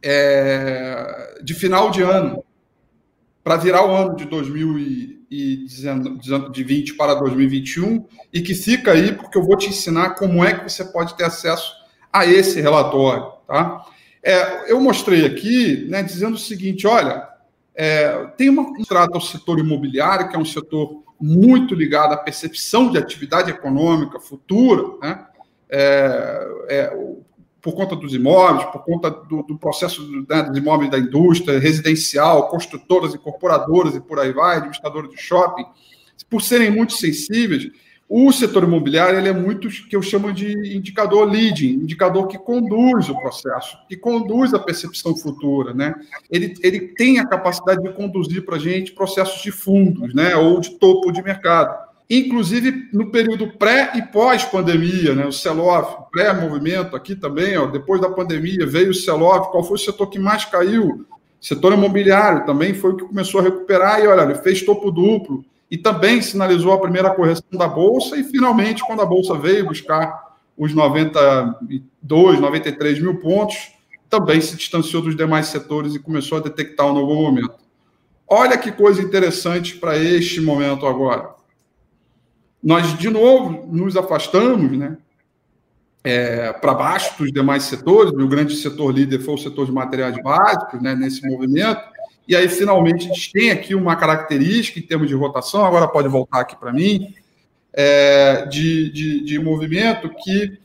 é, 0.03 1.41
de 1.43 1.55
final 1.55 1.91
de 1.91 2.03
ano, 2.03 2.45
para 3.45 3.57
virar 3.57 3.85
o 3.85 3.91
ano 3.91 4.17
de 4.17 4.25
2020 4.25 6.95
para 6.95 7.15
2021, 7.15 8.07
e 8.33 8.41
que 8.41 8.55
fica 8.55 8.93
aí, 8.93 9.13
porque 9.13 9.37
eu 9.37 9.43
vou 9.43 9.57
te 9.57 9.69
ensinar 9.69 10.11
como 10.11 10.45
é 10.45 10.55
que 10.55 10.71
você 10.71 10.85
pode 10.85 11.17
ter 11.17 11.25
acesso 11.25 11.73
a 12.13 12.25
esse 12.25 12.61
relatório. 12.61 13.33
Tá? 13.47 13.85
É, 14.23 14.71
eu 14.71 14.81
mostrei 14.81 15.27
aqui, 15.27 15.87
né, 15.89 16.03
dizendo 16.03 16.35
o 16.35 16.39
seguinte: 16.39 16.87
olha, 16.87 17.29
é, 17.75 18.27
tem 18.37 18.49
uma 18.49 18.75
que 18.75 18.85
trata 18.85 19.17
o 19.17 19.21
setor 19.21 19.59
imobiliário, 19.59 20.29
que 20.29 20.37
é 20.37 20.39
um 20.39 20.45
setor 20.45 21.03
muito 21.21 21.75
ligado 21.75 22.13
à 22.13 22.17
percepção 22.17 22.91
de 22.91 22.99
atividade 22.99 23.51
econômica 23.51 24.19
futura, 24.21 24.83
né? 25.01 25.27
É, 25.71 26.49
é, 26.69 26.97
por 27.63 27.75
conta 27.75 27.95
dos 27.95 28.13
imóveis, 28.13 28.69
por 28.71 28.85
conta 28.85 29.09
do, 29.09 29.45
do 29.45 29.57
processo 29.57 30.03
né, 30.29 30.43
dos 30.43 30.59
imóveis 30.59 30.91
da 30.91 30.99
indústria, 30.99 31.61
residencial, 31.61 32.49
construtoras, 32.49 33.15
incorporadoras 33.15 33.95
e 33.95 34.01
por 34.01 34.19
aí 34.19 34.33
vai, 34.33 34.57
administradores 34.57 35.11
de 35.11 35.17
shopping, 35.17 35.65
por 36.29 36.43
serem 36.43 36.71
muito 36.71 36.93
sensíveis, 36.93 37.71
o 38.15 38.31
setor 38.31 38.65
imobiliário 38.65 39.19
ele 39.19 39.31
é 39.31 39.33
muito 39.33 39.71
que 39.71 39.97
eu 39.97 40.03
chamo 40.03 40.35
de 40.35 40.77
indicador 40.77 41.25
leading, 41.25 41.77
indicador 41.77 42.27
que 42.27 42.37
conduz 42.37 43.09
o 43.09 43.19
processo, 43.19 43.79
que 43.89 43.97
conduz 43.97 44.53
a 44.53 44.59
percepção 44.59 45.17
futura, 45.17 45.73
né? 45.73 45.95
Ele, 46.31 46.53
ele 46.63 46.89
tem 46.89 47.19
a 47.19 47.27
capacidade 47.27 47.83
de 47.83 47.91
conduzir 47.95 48.45
para 48.45 48.57
a 48.57 48.59
gente 48.59 48.93
processos 48.93 49.43
de 49.43 49.51
fundos, 49.51 50.13
né? 50.13 50.37
Ou 50.37 50.61
de 50.61 50.73
topo 50.73 51.11
de 51.11 51.23
mercado. 51.23 51.75
Inclusive 52.11 52.91
no 52.93 53.11
período 53.11 53.57
pré 53.57 53.93
e 53.95 54.03
pós-pandemia, 54.03 55.15
né? 55.15 55.25
O 55.25 55.33
sell-off, 55.33 56.11
pré-movimento 56.13 56.95
aqui 56.95 57.17
também, 57.17 57.57
ó, 57.57 57.65
depois 57.65 57.99
da 57.99 58.11
pandemia 58.11 58.67
veio 58.67 58.91
o 58.91 58.95
sell-off. 58.95 59.51
Qual 59.51 59.65
foi 59.65 59.77
o 59.77 59.81
setor 59.81 60.09
que 60.09 60.19
mais 60.19 60.45
caiu? 60.45 61.07
Setor 61.41 61.73
imobiliário 61.73 62.45
também 62.45 62.75
foi 62.75 62.93
o 62.93 62.97
que 62.99 63.05
começou 63.07 63.41
a 63.41 63.45
recuperar 63.45 64.01
e 64.01 64.07
olha, 64.07 64.21
ele 64.21 64.35
fez 64.35 64.61
topo 64.61 64.91
duplo 64.91 65.43
e 65.73 65.79
também 65.79 66.21
sinalizou 66.21 66.71
a 66.75 66.79
primeira 66.79 67.09
correção 67.15 67.47
da 67.53 67.67
Bolsa, 67.67 68.15
e 68.19 68.25
finalmente, 68.25 68.85
quando 68.87 69.01
a 69.01 69.07
Bolsa 69.07 69.39
veio 69.39 69.69
buscar 69.69 70.37
os 70.55 70.75
92, 70.75 72.39
93 72.39 73.01
mil 73.01 73.19
pontos, 73.19 73.73
também 74.11 74.39
se 74.43 74.55
distanciou 74.55 75.01
dos 75.01 75.17
demais 75.17 75.47
setores 75.47 75.95
e 75.95 75.99
começou 75.99 76.37
a 76.37 76.43
detectar 76.43 76.87
um 76.87 76.93
novo 76.93 77.15
momento. 77.15 77.55
Olha 78.29 78.59
que 78.59 78.71
coisa 78.71 79.01
interessante 79.01 79.77
para 79.77 79.97
este 79.97 80.43
momento 80.43 80.87
agora. 80.87 81.31
Nós, 82.63 82.99
de 82.99 83.09
novo, 83.09 83.67
nos 83.75 83.97
afastamos 83.97 84.77
né, 84.77 84.99
é, 86.05 86.53
para 86.53 86.75
baixo 86.75 87.17
dos 87.17 87.33
demais 87.33 87.63
setores, 87.63 88.13
o 88.13 88.29
grande 88.29 88.57
setor 88.57 88.93
líder 88.93 89.21
foi 89.21 89.35
o 89.37 89.39
setor 89.39 89.65
de 89.65 89.73
materiais 89.73 90.23
básicos 90.23 90.83
né, 90.83 90.95
nesse 90.95 91.27
movimento, 91.27 91.81
e 92.27 92.37
aí, 92.37 92.49
finalmente, 92.49 93.07
a 93.07 93.15
gente 93.15 93.33
tem 93.33 93.51
aqui 93.51 93.75
uma 93.75 93.97
característica 93.97 94.79
em 94.79 94.83
termos 94.83 95.09
de 95.09 95.15
rotação, 95.15 95.65
agora 95.65 95.89
pode 95.89 96.09
voltar 96.09 96.41
aqui 96.41 96.57
para 96.57 96.73
mim, 96.73 97.15
é, 97.73 98.47
de, 98.47 98.91
de, 98.91 99.25
de, 99.25 99.39
movimento 99.39 100.09
que 100.23 100.59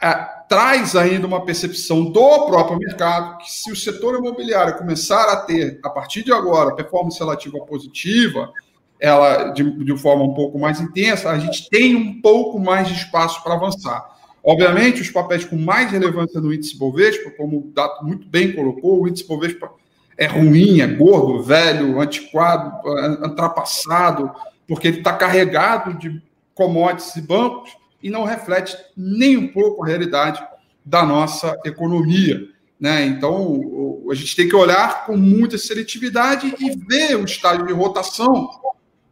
é, 0.00 0.14
traz 0.48 0.96
ainda 0.96 1.26
uma 1.26 1.44
percepção 1.44 2.04
do 2.04 2.46
próprio 2.46 2.78
mercado 2.78 3.38
que 3.38 3.50
se 3.50 3.70
o 3.70 3.76
setor 3.76 4.18
imobiliário 4.18 4.78
começar 4.78 5.32
a 5.32 5.36
ter, 5.36 5.80
a 5.84 5.90
partir 5.90 6.24
de 6.24 6.32
agora, 6.32 6.74
performance 6.74 7.18
relativa 7.18 7.58
positiva, 7.60 8.50
ela 8.98 9.48
de, 9.48 9.62
de 9.84 9.96
forma 9.98 10.24
um 10.24 10.34
pouco 10.34 10.58
mais 10.58 10.80
intensa, 10.80 11.30
a 11.30 11.38
gente 11.38 11.68
tem 11.68 11.96
um 11.96 12.20
pouco 12.20 12.58
mais 12.58 12.88
de 12.88 12.94
espaço 12.94 13.42
para 13.42 13.54
avançar. 13.54 14.18
Obviamente, 14.42 15.02
os 15.02 15.10
papéis 15.10 15.44
com 15.44 15.56
mais 15.56 15.90
relevância 15.90 16.40
no 16.40 16.52
índice 16.52 16.78
Bovespa, 16.78 17.30
como 17.32 17.58
o 17.58 17.72
Dato 17.74 18.04
muito 18.04 18.26
bem 18.26 18.52
colocou, 18.52 19.02
o 19.02 19.08
índice 19.08 19.26
Bovespa 19.26 19.70
é 20.20 20.26
ruim, 20.26 20.82
é 20.82 20.86
gordo, 20.86 21.42
velho, 21.42 21.98
antiquado, 21.98 22.86
ultrapassado, 23.22 24.30
porque 24.68 24.86
ele 24.86 24.98
está 24.98 25.14
carregado 25.14 25.94
de 25.94 26.22
commodities 26.54 27.16
e 27.16 27.22
bancos 27.22 27.74
e 28.02 28.10
não 28.10 28.24
reflete 28.24 28.76
nem 28.94 29.38
um 29.38 29.48
pouco 29.48 29.82
a 29.82 29.86
realidade 29.86 30.46
da 30.84 31.06
nossa 31.06 31.58
economia. 31.64 32.38
Né? 32.78 33.06
Então, 33.06 34.02
a 34.10 34.14
gente 34.14 34.36
tem 34.36 34.46
que 34.46 34.54
olhar 34.54 35.06
com 35.06 35.16
muita 35.16 35.56
seletividade 35.56 36.54
e 36.60 36.76
ver 36.76 37.16
o 37.16 37.24
estágio 37.24 37.66
de 37.66 37.72
rotação, 37.72 38.50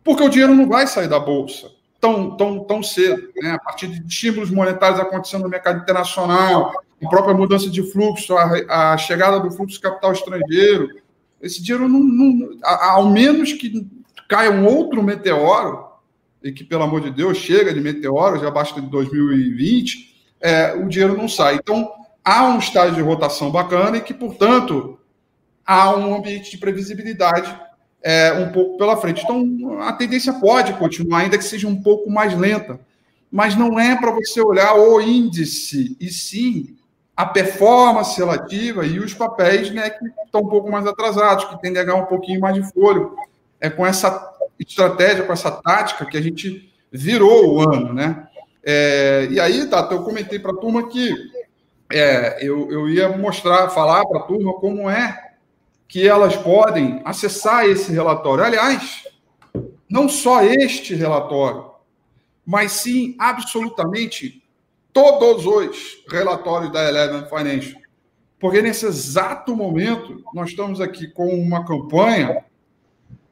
porque 0.04 0.22
o 0.22 0.28
dinheiro 0.28 0.54
não 0.54 0.68
vai 0.68 0.86
sair 0.86 1.08
da 1.08 1.18
Bolsa 1.18 1.70
tão, 1.98 2.36
tão, 2.36 2.64
tão 2.64 2.82
cedo. 2.82 3.30
Né? 3.36 3.52
A 3.52 3.58
partir 3.58 3.88
de 3.88 4.06
estímulos 4.06 4.50
monetários 4.50 5.00
acontecendo 5.00 5.44
no 5.44 5.48
mercado 5.48 5.80
internacional, 5.80 6.72
a 7.04 7.08
própria 7.08 7.34
mudança 7.34 7.70
de 7.70 7.82
fluxo, 7.82 8.34
a, 8.36 8.92
a 8.92 8.98
chegada 8.98 9.38
do 9.40 9.50
fluxo 9.50 9.80
capital 9.80 10.12
estrangeiro, 10.12 10.88
esse 11.40 11.62
dinheiro 11.62 11.88
não, 11.88 12.00
não 12.00 12.58
ao 12.62 13.08
menos 13.08 13.52
que 13.52 13.86
caia 14.28 14.50
um 14.50 14.66
outro 14.66 15.02
meteoro, 15.02 15.88
e 16.42 16.52
que, 16.52 16.64
pelo 16.64 16.84
amor 16.84 17.00
de 17.00 17.10
Deus, 17.10 17.36
chega 17.38 17.74
de 17.74 17.80
meteoro, 17.80 18.38
já 18.38 18.50
basta 18.50 18.80
de 18.80 18.86
2020, 18.88 20.16
é, 20.40 20.74
o 20.74 20.88
dinheiro 20.88 21.16
não 21.16 21.28
sai. 21.28 21.56
Então, 21.56 21.90
há 22.24 22.46
um 22.48 22.58
estágio 22.58 22.94
de 22.94 23.02
rotação 23.02 23.50
bacana 23.50 23.96
e 23.96 24.00
que, 24.00 24.14
portanto, 24.14 24.98
há 25.66 25.94
um 25.96 26.14
ambiente 26.14 26.50
de 26.50 26.58
previsibilidade 26.58 27.58
é, 28.02 28.32
um 28.32 28.52
pouco 28.52 28.78
pela 28.78 28.96
frente. 28.96 29.22
Então, 29.22 29.80
a 29.82 29.92
tendência 29.92 30.32
pode 30.34 30.72
continuar, 30.74 31.20
ainda 31.20 31.38
que 31.38 31.44
seja 31.44 31.66
um 31.66 31.82
pouco 31.82 32.08
mais 32.08 32.36
lenta, 32.36 32.80
mas 33.30 33.56
não 33.56 33.78
é 33.78 33.96
para 33.96 34.12
você 34.12 34.40
olhar 34.40 34.74
o 34.74 35.00
índice, 35.00 35.96
e 36.00 36.08
sim 36.08 36.77
a 37.18 37.26
performance 37.26 38.16
relativa 38.16 38.86
e 38.86 39.00
os 39.00 39.12
papéis 39.12 39.72
né, 39.72 39.90
que 39.90 40.04
estão 40.24 40.40
um 40.42 40.46
pouco 40.46 40.70
mais 40.70 40.86
atrasados, 40.86 41.46
que 41.46 41.60
tendem 41.60 41.82
a 41.82 41.84
ganhar 41.84 42.00
um 42.00 42.06
pouquinho 42.06 42.40
mais 42.40 42.54
de 42.54 42.62
fôlego. 42.72 43.16
É 43.60 43.68
com 43.68 43.84
essa 43.84 44.32
estratégia, 44.56 45.24
com 45.24 45.32
essa 45.32 45.50
tática 45.50 46.06
que 46.06 46.16
a 46.16 46.20
gente 46.20 46.72
virou 46.92 47.56
o 47.56 47.60
ano, 47.60 47.92
né? 47.92 48.28
É, 48.62 49.26
e 49.32 49.40
aí, 49.40 49.66
Tato, 49.66 49.94
eu 49.94 50.04
comentei 50.04 50.38
para 50.38 50.52
a 50.52 50.56
turma 50.56 50.88
que 50.88 51.12
é, 51.92 52.38
eu, 52.40 52.70
eu 52.70 52.88
ia 52.88 53.08
mostrar, 53.08 53.68
falar 53.70 54.06
para 54.06 54.20
a 54.20 54.22
turma 54.22 54.52
como 54.52 54.88
é 54.88 55.32
que 55.88 56.06
elas 56.06 56.36
podem 56.36 57.02
acessar 57.04 57.64
esse 57.64 57.90
relatório. 57.90 58.44
Aliás, 58.44 59.02
não 59.90 60.08
só 60.08 60.44
este 60.44 60.94
relatório, 60.94 61.68
mas 62.46 62.70
sim 62.70 63.16
absolutamente 63.18 64.40
todos 65.18 65.46
os 65.46 66.04
relatórios 66.10 66.72
da 66.72 66.88
Eleven 66.88 67.28
Financial. 67.28 67.80
Porque 68.38 68.62
nesse 68.62 68.86
exato 68.86 69.56
momento, 69.56 70.22
nós 70.32 70.50
estamos 70.50 70.80
aqui 70.80 71.08
com 71.08 71.28
uma 71.28 71.64
campanha, 71.64 72.44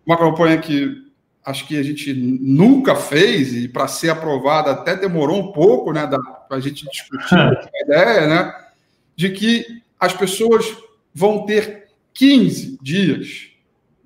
uma 0.05 0.17
campanha 0.17 0.59
que 0.59 1.07
acho 1.45 1.67
que 1.69 1.79
a 1.79 1.83
gente 1.83 2.13
nunca 2.13 2.97
fez, 2.97 3.55
e 3.55 3.69
para 3.69 3.87
ser 3.87 4.11
aprovada 4.11 4.73
até 4.73 4.97
demorou 4.97 5.41
um 5.41 5.53
pouco, 5.53 5.93
né, 5.93 6.05
para 6.05 6.57
a 6.57 6.61
gente 6.61 6.85
discutir 6.91 7.37
a 7.37 7.85
ideia, 7.85 8.27
né, 8.27 8.67
de 9.15 9.31
que 9.31 9.81
as 9.99 10.13
pessoas 10.13 10.67
vão 11.15 11.47
ter 11.47 11.87
15 12.13 12.79
dias 12.83 13.51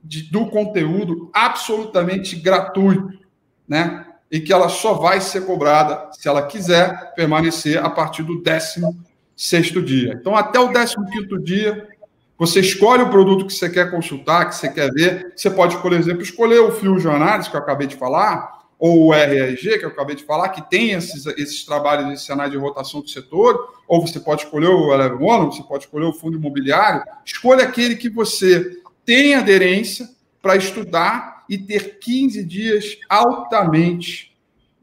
de, 0.05 0.25
do 0.25 0.47
conteúdo 0.47 1.31
absolutamente 1.33 2.37
gratuito, 2.37 3.19
né, 3.67 4.07
e 4.31 4.41
que 4.41 4.53
ela 4.53 4.69
só 4.69 4.95
vai 4.95 5.21
ser 5.21 5.45
cobrada 5.45 6.09
se 6.13 6.29
ela 6.29 6.43
quiser 6.43 7.15
permanecer 7.15 7.85
a 7.85 7.91
partir 7.91 8.23
do 8.23 8.41
16 8.41 8.95
sexto 9.41 9.81
dia. 9.81 10.13
Então, 10.21 10.37
até 10.37 10.61
o 10.61 10.71
15 10.71 10.97
quinto 11.11 11.39
dia, 11.43 11.89
você 12.37 12.61
escolhe 12.61 13.03
o 13.03 13.09
produto 13.09 13.47
que 13.47 13.55
você 13.55 13.71
quer 13.71 13.91
consultar, 13.91 14.47
que 14.47 14.55
você 14.55 14.69
quer 14.69 14.93
ver. 14.93 15.33
Você 15.35 15.49
pode, 15.49 15.79
por 15.79 15.95
exemplo, 15.95 16.23
escolher 16.23 16.59
o 16.59 16.71
Fusion 16.71 17.13
Analysis, 17.13 17.49
que 17.49 17.57
eu 17.57 17.61
acabei 17.61 17.87
de 17.87 17.97
falar, 17.97 18.61
ou 18.79 19.07
o 19.07 19.15
RRG, 19.15 19.79
que 19.79 19.85
eu 19.87 19.89
acabei 19.89 20.15
de 20.15 20.25
falar, 20.25 20.51
que 20.51 20.69
tem 20.69 20.91
esses, 20.91 21.25
esses 21.25 21.65
trabalhos 21.65 22.11
de 22.11 22.21
cenário 22.21 22.53
de 22.53 22.59
rotação 22.59 23.01
do 23.01 23.09
setor, 23.09 23.75
ou 23.89 24.07
você 24.07 24.21
pode 24.21 24.43
escolher 24.45 24.69
o 24.69 24.93
Eleven 24.93 25.27
One, 25.27 25.47
você 25.47 25.63
pode 25.63 25.85
escolher 25.85 26.05
o 26.05 26.13
fundo 26.13 26.37
imobiliário. 26.37 27.03
Escolha 27.25 27.65
aquele 27.65 27.97
que 27.97 28.11
você 28.11 28.79
tem 29.07 29.35
aderência 29.35 30.07
para 30.43 30.55
estudar 30.55 31.40
e 31.51 31.59
ter 31.59 31.99
15 31.99 32.45
dias 32.45 32.97
altamente, 33.09 34.33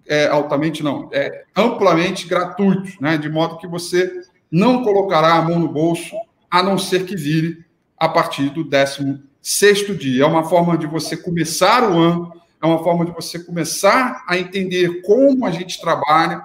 é, 0.05 0.27
altamente 0.27 0.83
não, 0.83 1.09
é, 1.13 1.45
amplamente 1.55 2.27
gratuitos, 2.27 2.99
né? 2.99 3.17
de 3.17 3.29
modo 3.29 3.57
que 3.57 3.65
você 3.65 4.21
não 4.51 4.83
colocará 4.83 5.35
a 5.35 5.41
mão 5.41 5.57
no 5.59 5.69
bolso, 5.69 6.13
a 6.51 6.61
não 6.61 6.77
ser 6.77 7.05
que 7.05 7.15
vire 7.15 7.65
a 7.97 8.09
partir 8.09 8.49
do 8.49 8.65
16 8.65 9.97
dia. 9.97 10.23
É 10.23 10.27
uma 10.27 10.43
forma 10.43 10.77
de 10.77 10.85
você 10.85 11.15
começar 11.15 11.89
o 11.89 11.97
ano, 11.97 12.33
é 12.61 12.65
uma 12.65 12.83
forma 12.83 13.05
de 13.05 13.11
você 13.13 13.39
começar 13.39 14.25
a 14.27 14.37
entender 14.37 15.01
como 15.03 15.45
a 15.45 15.51
gente 15.51 15.79
trabalha, 15.79 16.43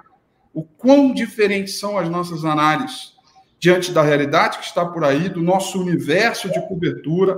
o 0.53 0.63
quão 0.63 1.13
diferentes 1.13 1.79
são 1.79 1.97
as 1.97 2.07
nossas 2.07 2.45
análises 2.45 3.11
diante 3.59 3.91
da 3.91 4.01
realidade 4.01 4.59
que 4.59 4.65
está 4.65 4.85
por 4.85 5.03
aí, 5.03 5.27
do 5.27 5.41
nosso 5.41 5.81
universo 5.81 6.49
de 6.49 6.65
cobertura. 6.65 7.37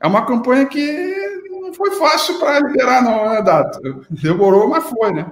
É 0.00 0.06
uma 0.06 0.26
campanha 0.26 0.66
que 0.66 1.15
foi 1.76 1.90
fácil 1.92 2.38
para 2.38 2.60
liberar, 2.60 3.02
não, 3.02 3.30
né, 3.30 3.42
Dato? 3.42 4.06
Demorou, 4.10 4.68
mas 4.68 4.84
foi, 4.84 5.12
né? 5.12 5.30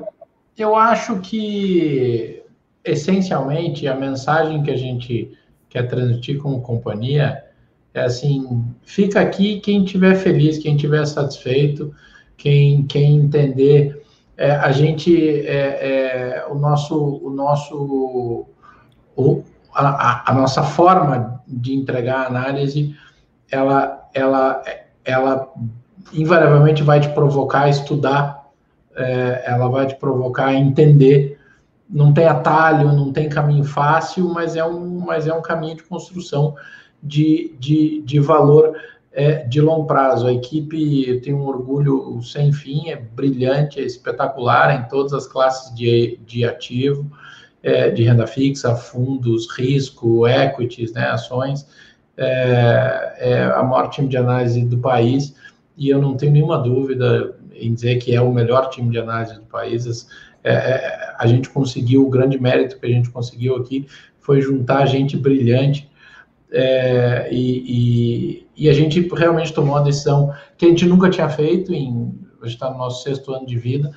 Eu 0.56 0.76
acho 0.76 1.18
que, 1.20 2.42
essencialmente, 2.84 3.88
a 3.88 3.96
mensagem 3.96 4.62
que 4.62 4.70
a 4.70 4.76
gente 4.76 5.36
quer 5.68 5.88
transmitir 5.88 6.38
como 6.38 6.60
companhia 6.60 7.42
é 7.92 8.02
assim: 8.02 8.64
fica 8.84 9.20
aqui 9.20 9.60
quem 9.60 9.84
estiver 9.84 10.14
feliz, 10.16 10.58
quem 10.58 10.76
estiver 10.76 11.04
satisfeito, 11.06 11.94
quem, 12.36 12.86
quem 12.86 13.16
entender. 13.16 14.02
É, 14.36 14.50
a 14.50 14.70
gente, 14.72 15.16
é, 15.46 16.40
é, 16.40 16.46
o 16.50 16.56
nosso, 16.56 17.20
o 17.22 17.30
nosso, 17.30 18.46
o, 19.16 19.44
a, 19.72 20.30
a, 20.30 20.34
nossa 20.34 20.62
forma 20.62 21.40
de 21.46 21.74
entregar 21.74 22.22
a 22.22 22.26
análise, 22.26 22.96
ela, 23.50 24.08
ela, 24.12 24.62
ela 25.04 25.52
invariavelmente 26.12 26.82
vai 26.82 27.00
te 27.00 27.08
provocar 27.10 27.62
a 27.62 27.68
estudar, 27.68 28.44
é, 28.94 29.44
ela 29.46 29.68
vai 29.68 29.86
te 29.86 29.96
provocar 29.96 30.46
a 30.46 30.54
entender. 30.54 31.38
Não 31.88 32.12
tem 32.12 32.26
atalho, 32.26 32.92
não 32.92 33.12
tem 33.12 33.28
caminho 33.28 33.64
fácil, 33.64 34.28
mas 34.28 34.56
é 34.56 34.64
um, 34.64 35.00
mas 35.00 35.26
é 35.26 35.34
um 35.34 35.42
caminho 35.42 35.76
de 35.76 35.82
construção 35.82 36.54
de, 37.02 37.54
de, 37.58 38.02
de 38.02 38.20
valor 38.20 38.74
é, 39.12 39.44
de 39.44 39.60
longo 39.60 39.86
prazo. 39.86 40.26
A 40.26 40.32
equipe 40.32 41.20
tem 41.20 41.34
um 41.34 41.46
orgulho 41.46 42.20
sem 42.22 42.52
fim, 42.52 42.88
é 42.88 42.96
brilhante, 42.96 43.80
é 43.80 43.82
espetacular 43.82 44.74
em 44.74 44.88
todas 44.88 45.12
as 45.12 45.26
classes 45.26 45.74
de, 45.74 46.18
de 46.26 46.44
ativo, 46.44 47.10
é, 47.62 47.90
de 47.90 48.02
renda 48.02 48.26
fixa, 48.26 48.74
fundos, 48.74 49.50
risco, 49.56 50.26
equities, 50.26 50.92
né, 50.92 51.06
ações. 51.06 51.66
É, 52.16 53.14
é 53.18 53.42
a 53.44 53.62
maior 53.62 53.88
time 53.88 54.08
de 54.08 54.16
análise 54.16 54.64
do 54.64 54.78
país 54.78 55.34
e 55.76 55.88
eu 55.88 56.00
não 56.00 56.16
tenho 56.16 56.32
nenhuma 56.32 56.58
dúvida 56.58 57.36
em 57.52 57.72
dizer 57.74 57.98
que 57.98 58.14
é 58.14 58.20
o 58.20 58.32
melhor 58.32 58.70
time 58.70 58.90
de 58.90 58.98
análise 58.98 59.34
do 59.34 59.46
país. 59.46 60.06
É, 60.42 60.52
é, 60.52 61.14
a 61.18 61.26
gente 61.26 61.48
conseguiu, 61.48 62.06
o 62.06 62.10
grande 62.10 62.40
mérito 62.40 62.78
que 62.78 62.86
a 62.86 62.88
gente 62.88 63.10
conseguiu 63.10 63.56
aqui 63.56 63.86
foi 64.18 64.40
juntar 64.40 64.86
gente 64.86 65.16
brilhante 65.16 65.90
é, 66.50 67.28
e, 67.32 67.64
e, 67.66 68.46
e, 68.56 68.68
a 68.68 68.72
gente 68.72 69.00
realmente 69.12 69.52
tomou 69.52 69.74
uma 69.74 69.82
decisão 69.82 70.32
que 70.56 70.66
a 70.66 70.68
gente 70.68 70.86
nunca 70.86 71.10
tinha 71.10 71.28
feito, 71.28 71.72
em, 71.74 72.14
a 72.40 72.44
gente 72.44 72.54
está 72.54 72.70
no 72.70 72.78
nosso 72.78 73.02
sexto 73.02 73.32
ano 73.32 73.44
de 73.44 73.58
vida, 73.58 73.90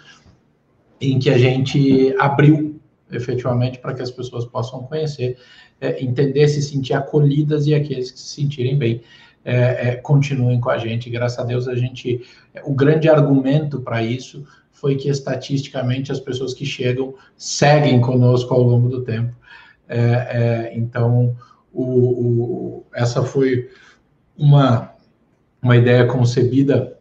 em 1.00 1.20
que 1.20 1.30
a 1.30 1.38
gente 1.38 2.16
abriu 2.18 2.80
efetivamente 3.12 3.78
para 3.78 3.94
que 3.94 4.02
as 4.02 4.10
pessoas 4.10 4.46
possam 4.46 4.84
conhecer, 4.84 5.38
é, 5.80 6.04
entender, 6.04 6.48
se 6.48 6.62
sentir 6.62 6.94
acolhidas 6.94 7.68
e 7.68 7.76
aqueles 7.76 8.10
que 8.10 8.20
se 8.20 8.30
sentirem 8.30 8.78
bem 8.78 9.02
é, 9.48 9.92
é, 9.92 9.96
continuem 9.96 10.60
com 10.60 10.70
a 10.70 10.78
gente. 10.78 11.10
Graças 11.10 11.40
a 11.40 11.44
Deus, 11.46 11.70
a 11.70 11.76
gente. 11.76 12.22
O 12.66 12.74
grande 12.74 13.08
argumento 13.08 13.80
para 13.80 14.04
isso 14.04 14.46
foi 14.74 14.96
que 14.98 15.08
estatisticamente 15.08 16.12
as 16.12 16.20
pessoas 16.20 16.54
que 16.54 16.66
chegam 16.66 17.16
seguem 17.38 18.02
conosco 18.02 18.54
ao 18.54 18.62
longo 18.62 18.90
do 18.90 19.04
tempo. 19.04 19.34
É, 19.88 20.00
é, 20.00 20.78
então, 20.78 21.34
o, 21.74 21.84
o, 21.84 22.86
essa 22.94 23.24
foi 23.24 23.70
uma, 24.38 24.92
uma 25.62 25.78
ideia 25.78 26.06
concebida 26.06 27.00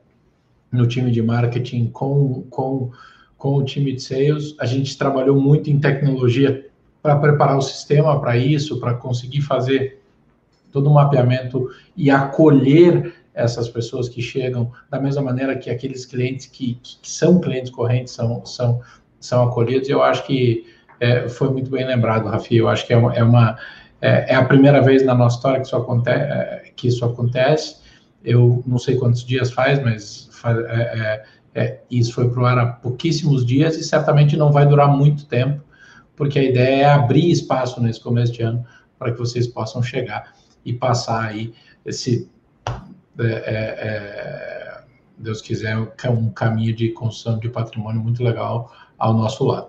no 0.70 0.86
time 0.86 1.10
de 1.10 1.20
marketing 1.20 1.88
com, 1.88 2.44
com, 2.48 2.92
com 3.36 3.56
o 3.56 3.64
time 3.64 3.92
de 3.92 4.02
sales. 4.02 4.54
A 4.60 4.66
gente 4.66 4.96
trabalhou 4.96 5.40
muito 5.40 5.68
em 5.68 5.80
tecnologia 5.80 6.64
para 7.02 7.16
preparar 7.16 7.58
o 7.58 7.62
sistema 7.62 8.20
para 8.20 8.36
isso, 8.36 8.78
para 8.78 8.94
conseguir 8.94 9.40
fazer 9.40 9.95
todo 10.76 10.90
um 10.90 10.92
mapeamento 10.92 11.70
e 11.96 12.10
acolher 12.10 13.14
essas 13.32 13.66
pessoas 13.66 14.10
que 14.10 14.20
chegam 14.20 14.70
da 14.90 15.00
mesma 15.00 15.22
maneira 15.22 15.56
que 15.56 15.70
aqueles 15.70 16.04
clientes 16.04 16.44
que, 16.44 16.78
que 16.82 17.10
são 17.10 17.40
clientes 17.40 17.70
correntes 17.70 18.12
são, 18.12 18.44
são, 18.44 18.82
são 19.18 19.44
acolhidos. 19.44 19.88
Eu 19.88 20.02
acho 20.02 20.26
que 20.26 20.66
é, 21.00 21.30
foi 21.30 21.48
muito 21.48 21.70
bem 21.70 21.86
lembrado, 21.86 22.28
Rafi. 22.28 22.58
Eu 22.58 22.68
acho 22.68 22.86
que 22.86 22.92
é 22.92 22.96
uma, 22.98 23.14
é, 23.14 23.22
uma, 23.22 23.56
é, 24.02 24.32
é 24.32 24.34
a 24.34 24.44
primeira 24.44 24.82
vez 24.82 25.02
na 25.02 25.14
nossa 25.14 25.36
história 25.36 25.60
que 25.60 25.66
isso, 25.66 25.76
aconte, 25.76 26.10
é, 26.10 26.72
que 26.76 26.88
isso 26.88 27.02
acontece. 27.02 27.76
Eu 28.22 28.62
não 28.66 28.78
sei 28.78 28.96
quantos 28.96 29.24
dias 29.24 29.50
faz, 29.50 29.82
mas 29.82 30.28
faz, 30.30 30.58
é, 31.54 31.78
isso 31.90 32.12
foi 32.12 32.28
para 32.28 32.42
o 32.42 32.44
ar 32.44 32.58
há 32.58 32.66
pouquíssimos 32.66 33.46
dias 33.46 33.78
e 33.78 33.82
certamente 33.82 34.36
não 34.36 34.52
vai 34.52 34.66
durar 34.66 34.94
muito 34.94 35.24
tempo, 35.24 35.62
porque 36.14 36.38
a 36.38 36.44
ideia 36.44 36.82
é 36.82 36.84
abrir 36.84 37.30
espaço 37.30 37.80
nesse 37.80 37.98
começo 37.98 38.32
de 38.32 38.42
ano 38.42 38.62
para 38.98 39.12
que 39.12 39.18
vocês 39.18 39.46
possam 39.46 39.82
chegar 39.82 40.34
e 40.66 40.72
passar 40.74 41.28
aí 41.28 41.54
esse, 41.84 42.28
é, 43.18 43.24
é, 43.24 43.26
é 43.26 44.84
Deus 45.16 45.40
quiser, 45.40 45.76
um 45.78 46.30
caminho 46.30 46.74
de 46.74 46.90
construção 46.90 47.38
de 47.38 47.48
patrimônio 47.48 48.02
muito 48.02 48.22
legal 48.22 48.70
ao 48.98 49.14
nosso 49.14 49.44
lado. 49.44 49.68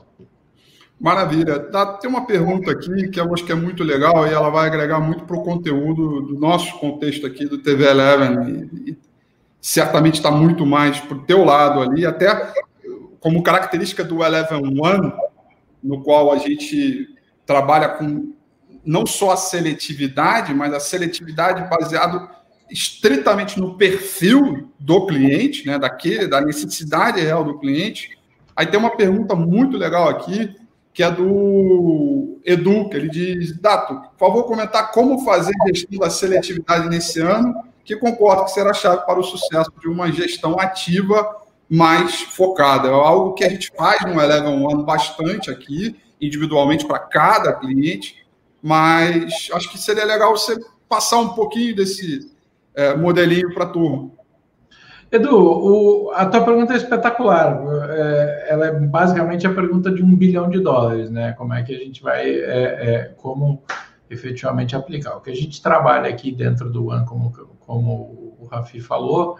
Maravilha. 0.99 1.59
Tem 2.01 2.09
uma 2.09 2.25
pergunta 2.25 2.71
aqui 2.71 3.09
que 3.09 3.19
eu 3.19 3.31
acho 3.33 3.45
que 3.45 3.51
é 3.51 3.55
muito 3.55 3.83
legal 3.83 4.27
e 4.27 4.33
ela 4.33 4.49
vai 4.49 4.67
agregar 4.67 4.99
muito 4.99 5.25
para 5.25 5.37
o 5.37 5.43
conteúdo 5.43 6.21
do 6.21 6.39
nosso 6.39 6.77
contexto 6.79 7.25
aqui 7.25 7.45
do 7.45 7.59
TV 7.59 7.85
Eleven 7.85 8.69
e, 8.87 8.91
e 8.91 8.97
certamente 9.61 10.15
está 10.15 10.31
muito 10.31 10.65
mais 10.65 10.99
para 10.99 11.17
o 11.17 11.21
teu 11.21 11.45
lado 11.45 11.81
ali, 11.81 12.05
até 12.05 12.51
como 13.19 13.43
característica 13.43 14.03
do 14.03 14.23
Eleven 14.23 14.63
One, 14.79 15.13
no 15.83 16.01
qual 16.01 16.31
a 16.31 16.37
gente 16.37 17.07
trabalha 17.45 17.89
com 17.89 18.33
não 18.87 19.05
só 19.05 19.31
a 19.31 19.37
seletividade, 19.37 20.53
mas 20.53 20.73
a 20.73 20.79
seletividade 20.79 21.69
baseado 21.69 22.29
estritamente 22.71 23.59
no 23.59 23.77
perfil 23.77 24.71
do 24.79 25.05
cliente, 25.05 25.67
né, 25.67 25.77
daquele, 25.77 26.27
da 26.27 26.39
necessidade 26.39 27.19
real 27.19 27.43
do 27.43 27.59
cliente. 27.59 28.17
Aí 28.55 28.65
tem 28.65 28.79
uma 28.79 28.95
pergunta 28.95 29.35
muito 29.35 29.77
legal 29.77 30.07
aqui, 30.07 30.55
que 30.93 31.03
é 31.03 31.11
do 31.11 32.39
Edu, 32.45 32.89
que 32.89 32.95
ele 32.95 33.09
diz, 33.09 33.59
Dato, 33.59 33.93
por 34.17 34.17
favor, 34.17 34.43
comentar 34.45 34.91
como 34.91 35.23
fazer 35.23 35.53
gestão 35.67 35.99
da 35.99 36.09
seletividade 36.09 36.89
nesse 36.89 37.19
ano, 37.19 37.53
que 37.83 37.95
concordo 37.95 38.45
que 38.45 38.51
será 38.51 38.73
chave 38.73 39.05
para 39.05 39.19
o 39.19 39.23
sucesso 39.23 39.71
de 39.81 39.87
uma 39.87 40.11
gestão 40.11 40.57
ativa 40.59 41.35
mais 41.69 42.21
focada. 42.21 42.87
É 42.87 42.91
algo 42.91 43.33
que 43.33 43.43
a 43.43 43.49
gente 43.49 43.71
faz 43.77 44.01
no 44.01 44.19
Eleven 44.19 44.65
One 44.65 44.85
bastante 44.85 45.51
aqui, 45.51 45.95
individualmente 46.19 46.85
para 46.85 46.99
cada 46.99 47.53
cliente, 47.53 48.26
mas 48.61 49.49
acho 49.53 49.71
que 49.71 49.77
seria 49.77 50.05
legal 50.05 50.35
você 50.35 50.59
passar 50.87 51.19
um 51.19 51.29
pouquinho 51.29 51.75
desse 51.75 52.31
é, 52.75 52.95
modelinho 52.95 53.53
para 53.53 53.65
a 53.65 53.69
turma. 53.69 54.11
Edu, 55.09 55.37
o, 55.37 56.11
a 56.11 56.25
tua 56.25 56.43
pergunta 56.43 56.73
é 56.73 56.77
espetacular. 56.77 57.61
É, 57.89 58.47
ela 58.49 58.67
é 58.67 58.71
basicamente 58.73 59.47
a 59.47 59.53
pergunta 59.53 59.89
de 59.89 60.03
um 60.03 60.15
bilhão 60.15 60.49
de 60.49 60.59
dólares, 60.59 61.09
né? 61.09 61.31
Como 61.33 61.53
é 61.53 61.63
que 61.63 61.73
a 61.73 61.79
gente 61.79 62.03
vai, 62.03 62.29
é, 62.29 62.35
é, 62.35 63.13
como 63.17 63.63
efetivamente 64.09 64.75
aplicar? 64.75 65.15
O 65.15 65.21
que 65.21 65.31
a 65.31 65.35
gente 65.35 65.61
trabalha 65.61 66.09
aqui 66.09 66.31
dentro 66.31 66.69
do 66.69 66.87
One, 66.87 67.05
como, 67.05 67.31
como 67.61 68.35
o 68.39 68.47
Rafi 68.51 68.81
falou, 68.81 69.37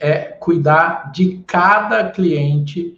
é 0.00 0.18
cuidar 0.18 1.12
de 1.12 1.44
cada 1.46 2.10
cliente, 2.10 2.96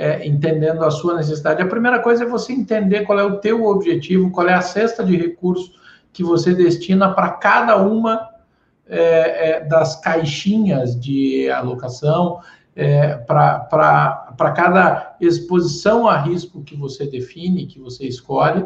é, 0.00 0.26
entendendo 0.26 0.82
a 0.82 0.90
sua 0.90 1.14
necessidade. 1.14 1.60
A 1.60 1.66
primeira 1.66 1.98
coisa 1.98 2.24
é 2.24 2.26
você 2.26 2.54
entender 2.54 3.02
qual 3.02 3.20
é 3.20 3.22
o 3.22 3.36
teu 3.36 3.66
objetivo, 3.66 4.30
qual 4.30 4.48
é 4.48 4.54
a 4.54 4.62
cesta 4.62 5.04
de 5.04 5.14
recursos 5.14 5.78
que 6.10 6.24
você 6.24 6.54
destina 6.54 7.12
para 7.12 7.28
cada 7.32 7.76
uma 7.76 8.30
é, 8.88 9.50
é, 9.50 9.60
das 9.60 9.96
caixinhas 10.00 10.98
de 10.98 11.50
alocação, 11.50 12.40
é, 12.74 13.16
para 13.16 14.52
cada 14.56 15.16
exposição 15.20 16.08
a 16.08 16.16
risco 16.16 16.62
que 16.62 16.74
você 16.74 17.06
define, 17.06 17.66
que 17.66 17.78
você 17.78 18.06
escolhe, 18.06 18.64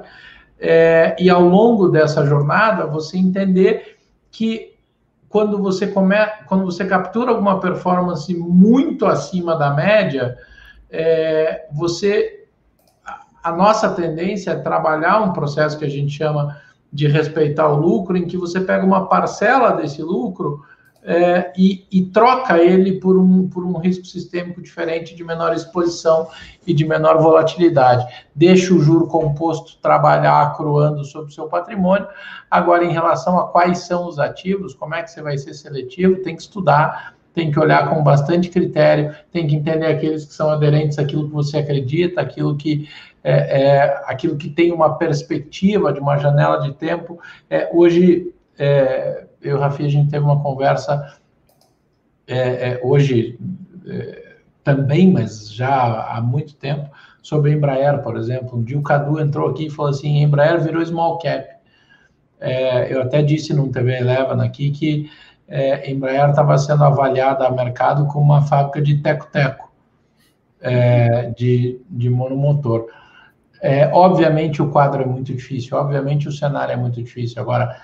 é, 0.61 1.17
e 1.19 1.29
ao 1.29 1.43
longo 1.43 1.89
dessa 1.89 2.25
jornada 2.25 2.87
você 2.87 3.19
entender 3.19 3.99
que 4.31 4.73
quando 5.29 5.61
você 5.61 5.89
come, 5.89 6.15
quando 6.47 6.65
você 6.65 6.85
captura 6.85 7.33
alguma 7.33 7.59
performance 7.59 8.33
muito 8.33 9.05
acima 9.05 9.57
da 9.57 9.75
média, 9.75 10.39
é, 10.95 11.67
você 11.73 12.45
a 13.43 13.53
nossa 13.53 13.91
tendência 13.91 14.53
é 14.53 14.57
trabalhar 14.57 15.21
um 15.21 15.35
processo 15.35 15.79
que 15.79 15.85
a 15.85 15.91
gente 15.91 16.11
chama 16.11 16.57
de 16.91 17.07
respeitar 17.07 17.69
o 17.69 17.77
lucro, 17.77 18.17
em 18.17 18.27
que 18.27 18.39
você 18.39 18.59
pega 18.59 18.87
uma 18.87 19.07
parcela 19.07 19.73
desse 19.73 20.01
lucro 20.01 20.65
é, 21.03 21.53
e, 21.55 21.87
e, 21.93 22.07
troca 22.07 22.57
ele 22.57 22.99
por 22.99 23.19
um, 23.19 23.47
por 23.47 23.63
um 23.63 23.77
risco 23.77 24.07
sistêmico 24.07 24.63
diferente, 24.63 25.15
de 25.15 25.23
menor 25.23 25.53
exposição 25.53 26.29
e 26.67 26.73
de 26.73 26.87
menor 26.87 27.19
volatilidade. 27.19 28.07
Deixa 28.35 28.73
o 28.73 28.81
juro 28.81 29.07
composto 29.07 29.77
trabalhar 29.83 30.41
acruando 30.41 31.05
sobre 31.05 31.31
o 31.31 31.35
seu 31.35 31.47
patrimônio. 31.47 32.09
Agora, 32.51 32.83
em 32.83 32.93
relação 32.93 33.39
a 33.39 33.49
quais 33.49 33.81
são 33.81 34.09
os 34.09 34.19
ativos, 34.19 34.75
como 34.75 34.95
é 34.95 35.03
que 35.03 35.11
você 35.11 35.21
vai 35.21 35.37
ser 35.37 35.53
seletivo, 35.53 36.23
tem 36.23 36.35
que 36.35 36.43
estudar, 36.43 37.15
tem 37.35 37.51
que 37.51 37.59
olhar 37.59 37.91
com 37.91 38.03
bastante 38.03 38.49
critério, 38.49 39.15
tem 39.33 39.47
que 39.47 39.57
entender 39.57 39.87
aqueles 39.87 40.25
que 40.25 40.33
são 40.33 40.49
aderentes 40.49 40.99
àquilo 40.99 41.27
que 41.27 41.35
você 41.35 41.59
acredita, 41.59 42.21
aquilo 42.21 42.57
que 42.57 42.89
é, 43.25 43.63
é, 43.63 44.05
aquilo 44.07 44.37
que 44.37 44.51
tem 44.51 44.71
uma 44.71 44.99
perspectiva 44.99 45.91
de 45.93 45.99
uma 45.99 46.19
janela 46.19 46.61
de 46.61 46.75
tempo. 46.75 47.19
É, 47.49 47.71
hoje, 47.73 48.33
é, 48.59 49.25
eu 49.41 49.57
e 49.57 49.61
Rafi, 49.61 49.87
a 49.87 49.89
gente 49.89 50.11
teve 50.11 50.23
uma 50.23 50.43
conversa 50.43 51.19
é, 52.27 52.39
é, 52.39 52.81
hoje 52.83 53.39
é, 53.87 54.35
também, 54.63 55.11
mas 55.11 55.51
já 55.51 56.05
há 56.15 56.21
muito 56.21 56.55
tempo, 56.55 56.91
sobre 57.23 57.51
a 57.51 57.55
Embraer, 57.55 58.03
por 58.03 58.19
exemplo. 58.19 58.59
Um 58.59 58.63
dia 58.63 58.79
o 58.79 58.83
Cadu 58.83 59.19
entrou 59.19 59.49
aqui 59.49 59.67
e 59.67 59.71
falou 59.71 59.91
assim, 59.91 60.23
Embraer 60.23 60.63
virou 60.63 60.85
small 60.85 61.19
cap. 61.19 61.49
eu 62.91 63.01
até 63.01 63.23
disse 63.23 63.55
no 63.55 63.73
TV 63.73 64.01
Eleven 64.01 64.43
aqui 64.43 64.71
que 64.71 65.11
é, 65.49 65.91
Embraer 65.91 66.31
estava 66.31 66.57
sendo 66.59 66.85
avaliada 66.85 67.47
a 67.47 67.51
mercado 67.51 68.07
como 68.07 68.25
uma 68.25 68.43
fábrica 68.43 68.81
de 68.81 68.97
teco-teco, 68.99 69.73
é, 70.61 71.31
de, 71.31 71.81
de 71.89 72.09
monomotor. 72.09 72.87
É, 73.61 73.89
obviamente 73.93 74.63
o 74.63 74.71
quadro 74.71 75.03
é 75.03 75.07
muito 75.07 75.33
difícil, 75.33 75.77
obviamente 75.77 76.29
o 76.29 76.33
cenário 76.33 76.73
é 76.73 76.77
muito 76.77 77.03
difícil. 77.03 77.41
Agora, 77.41 77.81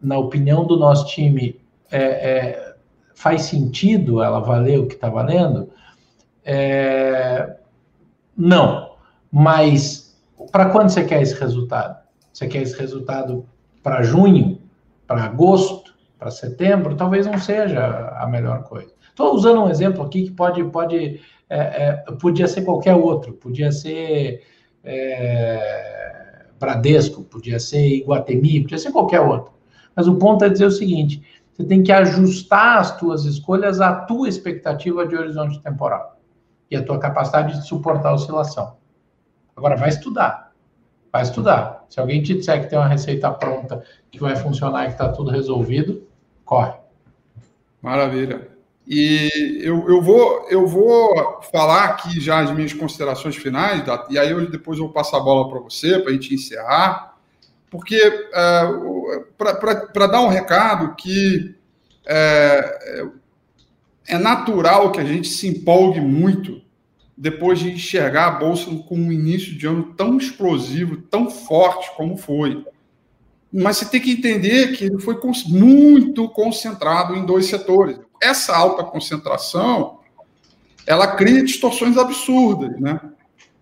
na 0.00 0.18
opinião 0.18 0.64
do 0.64 0.76
nosso 0.76 1.06
time, 1.06 1.60
é, 1.90 1.98
é, 1.98 2.74
faz 3.14 3.42
sentido 3.42 4.22
ela 4.22 4.40
valer 4.40 4.78
o 4.78 4.86
que 4.86 4.94
está 4.94 5.08
valendo? 5.08 5.70
É, 6.44 7.56
não. 8.36 8.94
Mas 9.30 10.16
para 10.52 10.70
quando 10.70 10.90
você 10.90 11.04
quer 11.04 11.22
esse 11.22 11.38
resultado? 11.38 11.98
Você 12.32 12.46
quer 12.48 12.62
esse 12.62 12.78
resultado 12.78 13.46
para 13.82 14.02
junho, 14.02 14.60
para 15.06 15.24
agosto, 15.24 15.93
para 16.24 16.30
setembro? 16.30 16.96
Talvez 16.96 17.26
não 17.26 17.38
seja 17.38 18.08
a 18.16 18.26
melhor 18.26 18.62
coisa. 18.64 18.90
Estou 19.10 19.34
usando 19.34 19.62
um 19.62 19.68
exemplo 19.68 20.02
aqui 20.02 20.22
que 20.22 20.30
pode, 20.30 20.64
pode 20.64 21.20
é, 21.50 21.58
é, 21.58 21.92
podia 22.18 22.48
ser 22.48 22.62
qualquer 22.62 22.94
outro, 22.94 23.34
podia 23.34 23.70
ser 23.70 24.42
é, 24.82 26.46
Bradesco, 26.58 27.22
podia 27.24 27.60
ser 27.60 27.86
Iguatemi, 27.86 28.62
podia 28.62 28.78
ser 28.78 28.90
qualquer 28.90 29.20
outro. 29.20 29.52
Mas 29.94 30.08
o 30.08 30.16
ponto 30.16 30.44
é 30.44 30.48
dizer 30.48 30.64
o 30.64 30.70
seguinte: 30.70 31.22
você 31.52 31.64
tem 31.64 31.82
que 31.82 31.92
ajustar 31.92 32.78
as 32.78 32.96
tuas 32.96 33.26
escolhas 33.26 33.82
à 33.82 33.92
tua 33.94 34.26
expectativa 34.26 35.06
de 35.06 35.14
horizonte 35.14 35.60
temporal 35.60 36.18
e 36.70 36.76
à 36.76 36.82
tua 36.82 36.98
capacidade 36.98 37.60
de 37.60 37.66
suportar 37.66 38.08
a 38.08 38.14
oscilação. 38.14 38.76
Agora, 39.54 39.76
vai 39.76 39.90
estudar. 39.90 40.52
Vai 41.12 41.22
estudar. 41.22 41.84
Se 41.88 42.00
alguém 42.00 42.22
te 42.22 42.34
disser 42.34 42.60
que 42.62 42.70
tem 42.70 42.78
uma 42.78 42.88
receita 42.88 43.30
pronta, 43.30 43.84
que 44.10 44.18
vai 44.18 44.34
funcionar 44.34 44.84
e 44.84 44.86
que 44.86 44.92
está 44.94 45.08
tudo 45.10 45.30
resolvido, 45.30 46.02
corre. 46.44 46.72
Maravilha. 47.80 48.48
E 48.86 49.60
eu, 49.62 49.88
eu, 49.88 50.02
vou, 50.02 50.46
eu 50.50 50.66
vou 50.66 51.40
falar 51.50 51.84
aqui 51.84 52.20
já 52.20 52.40
as 52.40 52.50
minhas 52.50 52.72
considerações 52.72 53.34
finais, 53.34 53.82
e 54.10 54.18
aí 54.18 54.30
eu, 54.30 54.50
depois 54.50 54.78
eu 54.78 54.84
vou 54.84 54.92
passar 54.92 55.16
a 55.16 55.20
bola 55.20 55.48
para 55.48 55.58
você, 55.58 55.98
para 55.98 56.10
a 56.10 56.12
gente 56.12 56.34
encerrar, 56.34 57.16
porque 57.70 57.96
é, 57.96 59.22
para 59.38 60.06
dar 60.06 60.20
um 60.20 60.28
recado 60.28 60.94
que 60.96 61.54
é, 62.06 63.06
é 64.06 64.18
natural 64.18 64.92
que 64.92 65.00
a 65.00 65.04
gente 65.04 65.28
se 65.28 65.48
empolgue 65.48 66.00
muito 66.00 66.62
depois 67.16 67.58
de 67.58 67.70
enxergar 67.72 68.26
a 68.26 68.30
Bolsa 68.32 68.70
com 68.86 68.96
um 68.96 69.12
início 69.12 69.56
de 69.56 69.66
ano 69.66 69.94
tão 69.96 70.18
explosivo, 70.18 70.96
tão 70.96 71.30
forte 71.30 71.90
como 71.96 72.16
foi. 72.16 72.64
Mas 73.54 73.76
você 73.76 73.84
tem 73.86 74.00
que 74.00 74.10
entender 74.10 74.72
que 74.72 74.86
ele 74.86 74.98
foi 74.98 75.16
muito 75.46 76.28
concentrado 76.28 77.14
em 77.14 77.24
dois 77.24 77.46
setores 77.46 77.98
essa 78.24 78.56
alta 78.56 78.82
concentração 78.82 80.00
ela 80.86 81.06
cria 81.06 81.42
distorções 81.42 81.96
absurdas, 81.96 82.78
né? 82.78 83.00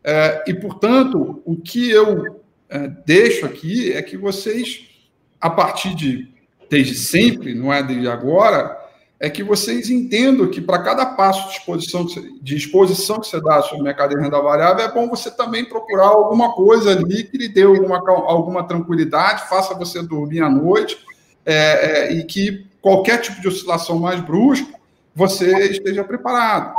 É, 0.05 0.45
e, 0.49 0.55
portanto, 0.55 1.41
o 1.45 1.57
que 1.57 1.89
eu 1.91 2.43
é, 2.69 2.89
deixo 3.07 3.47
aqui 3.47 3.93
é 3.93 4.03
que 4.03 4.17
vocês, 4.17 4.89
a 5.41 5.49
partir 5.49 5.95
de 5.95 6.29
desde 6.69 6.95
sempre, 6.97 7.55
não 7.55 7.73
é 7.73 7.83
desde 7.83 8.09
agora, 8.09 8.77
é 9.23 9.31
que 9.31 9.45
vocês 9.45 9.89
entendam 9.89 10.49
que 10.49 10.61
para 10.61 10.83
cada 10.83 11.07
passo 11.07 11.47
de 11.47 11.53
exposição, 11.55 12.05
de 12.43 12.57
exposição 12.57 13.21
que 13.21 13.29
você 13.29 13.41
dá 13.41 13.63
sobre 13.63 13.81
o 13.81 13.85
mercado 13.85 14.17
de 14.17 14.21
renda 14.21 14.43
variável, 14.43 14.85
é 14.85 14.93
bom 14.93 15.09
você 15.09 15.31
também 15.31 15.65
procurar 15.65 16.09
alguma 16.09 16.53
coisa 16.55 16.91
ali 16.91 17.23
que 17.23 17.39
lhe 17.39 17.49
dê 17.49 17.63
alguma, 17.63 17.99
alguma 17.99 18.65
tranquilidade, 18.65 19.49
faça 19.49 19.75
você 19.75 20.03
dormir 20.03 20.41
à 20.41 20.51
noite, 20.51 20.99
é, 21.47 21.55
é, 21.55 22.13
e 22.15 22.25
que 22.25 22.67
qualquer 22.81 23.19
tipo 23.19 23.41
de 23.41 23.47
oscilação 23.47 24.01
mais 24.01 24.21
brusca, 24.21 24.75
você 25.15 25.69
esteja 25.69 26.03
preparado. 26.03 26.75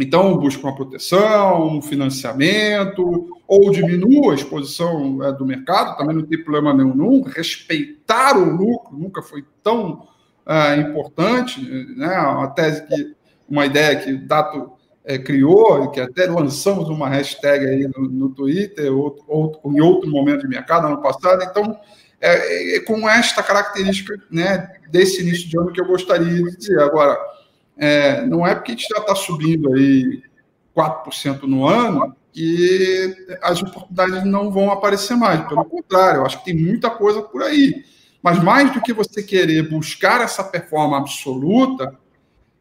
Então, 0.00 0.36
busque 0.36 0.64
uma 0.64 0.74
proteção, 0.74 1.76
um 1.76 1.80
financiamento, 1.80 3.38
ou 3.46 3.70
diminua 3.70 4.32
a 4.32 4.34
exposição 4.34 5.22
é, 5.22 5.30
do 5.30 5.46
mercado, 5.46 5.96
também 5.96 6.16
não 6.16 6.26
tem 6.26 6.42
problema 6.42 6.74
nenhum. 6.74 7.22
Respeitar 7.22 8.36
o 8.36 8.50
lucro 8.50 8.98
nunca 8.98 9.22
foi 9.22 9.44
tão 9.62 10.08
é, 10.46 10.76
importante. 10.76 11.60
Né? 11.96 12.18
Uma 12.18 12.48
tese 12.48 12.86
que, 12.86 13.14
uma 13.48 13.66
ideia 13.66 13.96
que 13.96 14.12
Dato 14.14 14.72
é, 15.04 15.18
criou, 15.18 15.90
que 15.90 16.00
até 16.00 16.26
lançamos 16.26 16.88
uma 16.88 17.08
hashtag 17.08 17.66
aí 17.66 17.88
no, 17.88 18.08
no 18.08 18.30
Twitter, 18.30 18.92
ou, 18.92 19.16
ou, 19.26 19.72
em 19.72 19.80
outro 19.80 20.10
momento 20.10 20.42
de 20.42 20.48
mercado, 20.48 20.86
ano 20.86 21.02
passado. 21.02 21.42
Então, 21.42 21.78
é, 22.20 22.76
é, 22.76 22.80
com 22.80 23.08
esta 23.08 23.42
característica 23.42 24.14
né, 24.30 24.70
desse 24.90 25.22
início 25.22 25.48
de 25.48 25.58
ano 25.58 25.72
que 25.72 25.80
eu 25.80 25.86
gostaria 25.86 26.42
de 26.42 26.56
dizer. 26.56 26.80
Agora, 26.80 27.18
é, 27.76 28.24
não 28.26 28.46
é 28.46 28.54
porque 28.54 28.72
a 28.72 28.74
gente 28.76 28.88
já 28.88 29.00
está 29.00 29.14
subindo 29.14 29.74
aí 29.74 30.22
4% 30.76 31.42
no 31.42 31.66
ano 31.66 32.14
que 32.32 33.14
as 33.42 33.62
oportunidades 33.62 34.24
não 34.24 34.50
vão 34.50 34.70
aparecer 34.70 35.16
mais. 35.16 35.46
Pelo 35.48 35.64
contrário, 35.64 36.20
eu 36.20 36.26
acho 36.26 36.38
que 36.38 36.46
tem 36.46 36.54
muita 36.54 36.88
coisa 36.88 37.20
por 37.20 37.42
aí. 37.42 37.84
Mas 38.22 38.42
mais 38.42 38.72
do 38.72 38.80
que 38.80 38.92
você 38.92 39.22
querer 39.22 39.68
buscar 39.68 40.20
essa 40.20 40.44
performance 40.44 41.02
absoluta 41.02 41.98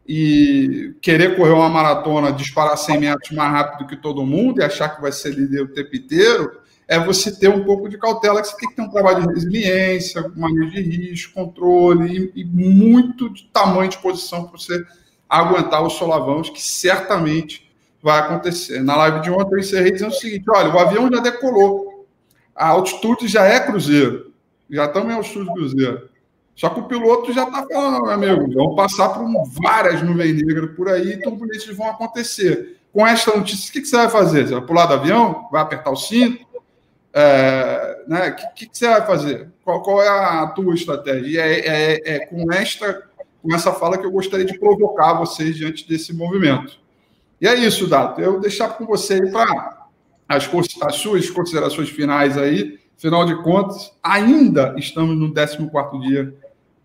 e 0.08 0.96
querer 1.02 1.38
correr 1.38 1.52
uma 1.52 1.70
maratona, 1.70 2.32
disparar 2.32 2.78
100 2.78 3.00
metros 3.00 3.32
mais 3.32 3.52
rápido 3.52 3.88
que 3.88 3.96
todo 3.96 4.26
mundo 4.26 4.60
e 4.60 4.64
achar 4.64 4.90
que 4.90 5.02
vai 5.02 5.12
ser 5.12 5.34
líder 5.34 5.62
o 5.62 5.74
tempo 5.74 5.96
inteiro, 5.96 6.60
é 6.88 7.00
você 7.00 7.32
ter 7.32 7.48
um 7.48 7.64
pouco 7.64 7.88
de 7.88 7.98
cautela, 7.98 8.42
que 8.42 8.48
você 8.48 8.58
tem 8.58 8.70
que 8.70 8.76
ter 8.76 8.82
um 8.82 8.90
trabalho 8.90 9.26
de 9.26 9.34
resiliência, 9.34 10.30
manejo 10.36 10.72
de 10.72 10.82
risco, 10.82 11.34
controle 11.34 12.32
e, 12.36 12.42
e 12.42 12.44
muito 12.44 13.30
de 13.30 13.44
tamanho 13.44 13.90
de 13.90 13.98
posição 14.00 14.44
para 14.44 14.58
você 14.60 14.84
aguentar 15.30 15.82
os 15.84 15.94
solavãos, 15.94 16.50
que 16.50 16.62
certamente 16.62 17.72
vai 18.04 18.20
acontecer. 18.20 18.82
Na 18.82 18.98
live 18.98 19.22
de 19.22 19.32
ontem 19.32 19.56
eu 19.56 19.60
encerrei 19.60 19.92
dizendo 19.92 20.12
o 20.12 20.16
seguinte: 20.16 20.50
olha, 20.50 20.74
o 20.74 20.80
avião 20.80 21.10
já 21.10 21.22
decolou, 21.22 22.08
a 22.54 22.68
altitude 22.68 23.28
já 23.28 23.46
é 23.46 23.60
cruzeiro, 23.60 24.31
já 24.72 24.86
estamos 24.86 25.12
em 25.12 25.16
altitude 25.16 25.54
cruzeiro. 25.54 26.10
Só 26.56 26.70
que 26.70 26.80
o 26.80 26.84
piloto 26.84 27.34
já 27.34 27.44
está 27.44 27.66
falando, 27.66 28.04
meu 28.04 28.12
amigo, 28.12 28.54
vamos 28.54 28.76
passar 28.76 29.10
por 29.10 29.26
várias 29.62 30.02
nuvens 30.02 30.36
negras 30.36 30.76
por 30.76 30.90
aí 30.90 31.20
turbulências 31.20 31.76
vão 31.76 31.90
acontecer. 31.90 32.78
Com 32.94 33.08
esta 33.08 33.36
notícia, 33.36 33.70
o 33.70 33.74
que, 33.74 33.82
que 33.82 33.88
você 33.88 33.98
vai 33.98 34.10
fazer? 34.10 34.48
Você 34.48 34.54
vai 34.54 34.62
pular 34.62 34.86
do 34.86 34.94
avião? 34.94 35.48
Vai 35.52 35.62
apertar 35.62 35.92
o 35.92 35.96
cinto? 35.96 36.46
É, 37.14 38.04
né? 38.08 38.30
O 38.30 38.54
que, 38.54 38.68
que, 38.68 38.78
você 38.78 38.88
vai 38.88 39.06
fazer? 39.06 39.50
Qual, 39.64 39.82
qual 39.82 40.02
é 40.02 40.08
a 40.08 40.48
tua 40.48 40.74
estratégia? 40.74 41.42
É, 41.42 41.60
é, 41.60 42.16
é, 42.16 42.26
com, 42.26 42.52
esta, 42.52 43.04
com 43.42 43.56
essa 43.56 43.72
fala 43.74 43.98
que 43.98 44.06
eu 44.06 44.12
gostaria 44.12 44.46
de 44.46 44.60
provocar 44.60 45.14
vocês 45.14 45.56
diante 45.56 45.88
desse 45.88 46.14
movimento. 46.14 46.80
E 47.40 47.48
é 47.48 47.56
isso, 47.56 47.88
Dato. 47.88 48.22
Eu 48.22 48.40
deixar 48.40 48.70
com 48.70 48.86
você 48.86 49.26
para 49.32 49.88
as, 50.28 50.50
as 50.82 50.96
suas 50.96 51.30
considerações 51.30 51.90
finais 51.90 52.38
aí. 52.38 52.80
Afinal 53.02 53.26
de 53.26 53.36
contas, 53.42 53.92
ainda 54.04 54.76
estamos 54.78 55.18
no 55.18 55.34
14 55.34 56.08
dia 56.08 56.36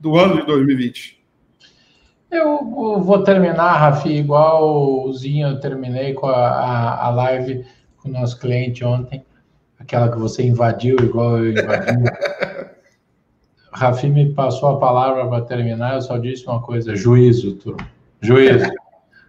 do 0.01 0.17
ano 0.17 0.41
de 0.41 0.47
2020. 0.47 1.23
Eu 2.31 2.64
vou 3.03 3.23
terminar, 3.23 3.77
Rafi, 3.77 4.14
igual 4.14 5.05
o 5.05 5.12
Zinho, 5.12 5.49
eu 5.49 5.61
terminei 5.61 6.14
com 6.14 6.27
a, 6.27 6.49
a, 6.49 7.07
a 7.09 7.11
live 7.11 7.67
com 7.99 8.09
o 8.09 8.12
nosso 8.12 8.41
cliente 8.41 8.83
ontem, 8.83 9.27
aquela 9.79 10.11
que 10.11 10.17
você 10.17 10.43
invadiu, 10.43 10.97
igual 11.03 11.37
eu 11.37 11.51
invadi. 11.51 11.93
Rafi 13.71 14.09
me 14.09 14.33
passou 14.33 14.71
a 14.71 14.79
palavra 14.79 15.29
para 15.29 15.45
terminar, 15.45 15.97
eu 15.97 16.01
só 16.01 16.17
disse 16.17 16.47
uma 16.47 16.62
coisa: 16.62 16.97
juízo, 16.97 17.57
turma. 17.57 17.87
Juízo. 18.23 18.71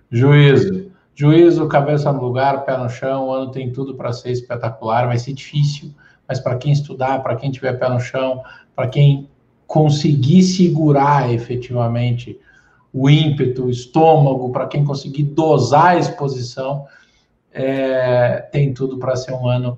Juízo. 0.09 0.89
Juízo, 1.13 1.67
cabeça 1.67 2.13
no 2.13 2.21
lugar, 2.21 2.63
pé 2.63 2.77
no 2.77 2.87
chão, 2.87 3.27
o 3.27 3.33
ano 3.33 3.51
tem 3.51 3.73
tudo 3.73 3.93
para 3.93 4.13
ser 4.13 4.31
espetacular, 4.31 5.07
vai 5.07 5.17
ser 5.17 5.33
difícil, 5.33 5.93
mas 6.27 6.39
para 6.39 6.57
quem 6.57 6.71
estudar, 6.71 7.23
para 7.23 7.35
quem 7.35 7.51
tiver 7.51 7.73
pé 7.73 7.89
no 7.89 7.99
chão, 7.99 8.43
para 8.75 8.87
quem 8.87 9.29
conseguir 9.65 10.43
segurar 10.43 11.31
efetivamente 11.31 12.39
o 12.93 13.09
ímpeto, 13.09 13.65
o 13.65 13.69
estômago, 13.69 14.51
para 14.51 14.67
quem 14.67 14.83
conseguir 14.83 15.23
dosar 15.23 15.95
a 15.95 15.97
exposição, 15.97 16.85
é, 17.51 18.47
tem 18.51 18.73
tudo 18.73 18.97
para 18.97 19.15
ser 19.15 19.33
um 19.33 19.47
ano 19.47 19.77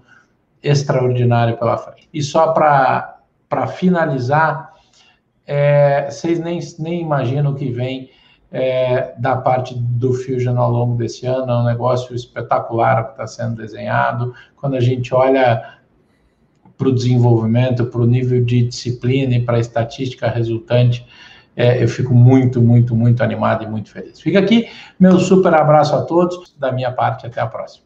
extraordinário 0.61 1.57
pela 1.57 1.77
frente. 1.77 2.07
E 2.13 2.21
só 2.21 2.51
para 2.51 3.67
finalizar, 3.67 4.73
é, 5.45 6.09
vocês 6.09 6.39
nem, 6.39 6.59
nem 6.77 7.01
imaginam 7.01 7.51
o 7.51 7.55
que 7.55 7.71
vem 7.71 8.09
é, 8.51 9.13
da 9.17 9.37
parte 9.37 9.75
do 9.75 10.13
Fusion 10.13 10.57
ao 10.57 10.71
longo 10.71 10.95
desse 10.95 11.25
ano, 11.25 11.51
é 11.51 11.55
um 11.57 11.65
negócio 11.65 12.15
espetacular 12.15 13.05
que 13.05 13.11
está 13.11 13.27
sendo 13.27 13.55
desenhado. 13.55 14.33
Quando 14.55 14.75
a 14.75 14.79
gente 14.79 15.13
olha 15.13 15.78
para 16.79 16.87
o 16.87 16.95
desenvolvimento, 16.95 17.85
para 17.85 17.99
o 17.99 18.05
nível 18.05 18.43
de 18.43 18.63
disciplina 18.63 19.35
e 19.35 19.41
para 19.41 19.57
a 19.57 19.59
estatística 19.59 20.29
resultante, 20.29 21.05
é, 21.53 21.83
eu 21.83 21.89
fico 21.89 22.13
muito, 22.13 22.61
muito, 22.61 22.95
muito 22.95 23.21
animado 23.21 23.65
e 23.65 23.67
muito 23.67 23.91
feliz. 23.91 24.21
Fica 24.21 24.39
aqui 24.39 24.69
meu 24.97 25.19
super 25.19 25.53
abraço 25.53 25.93
a 25.93 26.03
todos, 26.03 26.55
da 26.57 26.71
minha 26.71 26.89
parte, 26.89 27.27
até 27.27 27.41
a 27.41 27.47
próxima. 27.47 27.83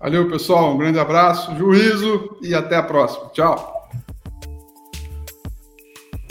Valeu, 0.00 0.28
pessoal, 0.30 0.74
um 0.74 0.78
grande 0.78 0.98
abraço, 0.98 1.54
juízo 1.56 2.38
e 2.40 2.54
até 2.54 2.74
a 2.74 2.82
próxima. 2.82 3.26
Tchau. 3.34 3.81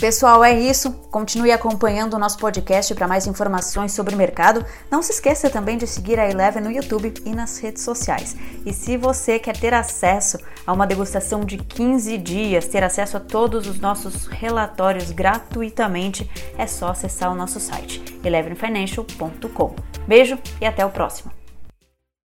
Pessoal, 0.02 0.42
é 0.42 0.58
isso. 0.58 0.90
Continue 1.12 1.52
acompanhando 1.52 2.14
o 2.14 2.18
nosso 2.18 2.36
podcast 2.36 2.92
para 2.92 3.06
mais 3.06 3.28
informações 3.28 3.92
sobre 3.92 4.12
o 4.12 4.18
mercado. 4.18 4.66
Não 4.90 5.00
se 5.00 5.12
esqueça 5.12 5.48
também 5.48 5.78
de 5.78 5.86
seguir 5.86 6.18
a 6.18 6.28
Eleven 6.28 6.60
no 6.60 6.72
YouTube 6.72 7.14
e 7.24 7.30
nas 7.30 7.58
redes 7.58 7.84
sociais. 7.84 8.36
E 8.66 8.72
se 8.72 8.96
você 8.96 9.38
quer 9.38 9.56
ter 9.56 9.72
acesso 9.72 10.38
a 10.66 10.72
uma 10.72 10.88
degustação 10.88 11.44
de 11.44 11.56
15 11.56 12.18
dias, 12.18 12.66
ter 12.66 12.82
acesso 12.82 13.16
a 13.16 13.20
todos 13.20 13.68
os 13.68 13.78
nossos 13.78 14.26
relatórios 14.26 15.12
gratuitamente, 15.12 16.28
é 16.58 16.66
só 16.66 16.88
acessar 16.88 17.30
o 17.30 17.36
nosso 17.36 17.60
site 17.60 18.02
elevenfinancial.com. 18.24 19.76
Beijo 20.08 20.36
e 20.60 20.66
até 20.66 20.84
o 20.84 20.90
próximo. 20.90 21.41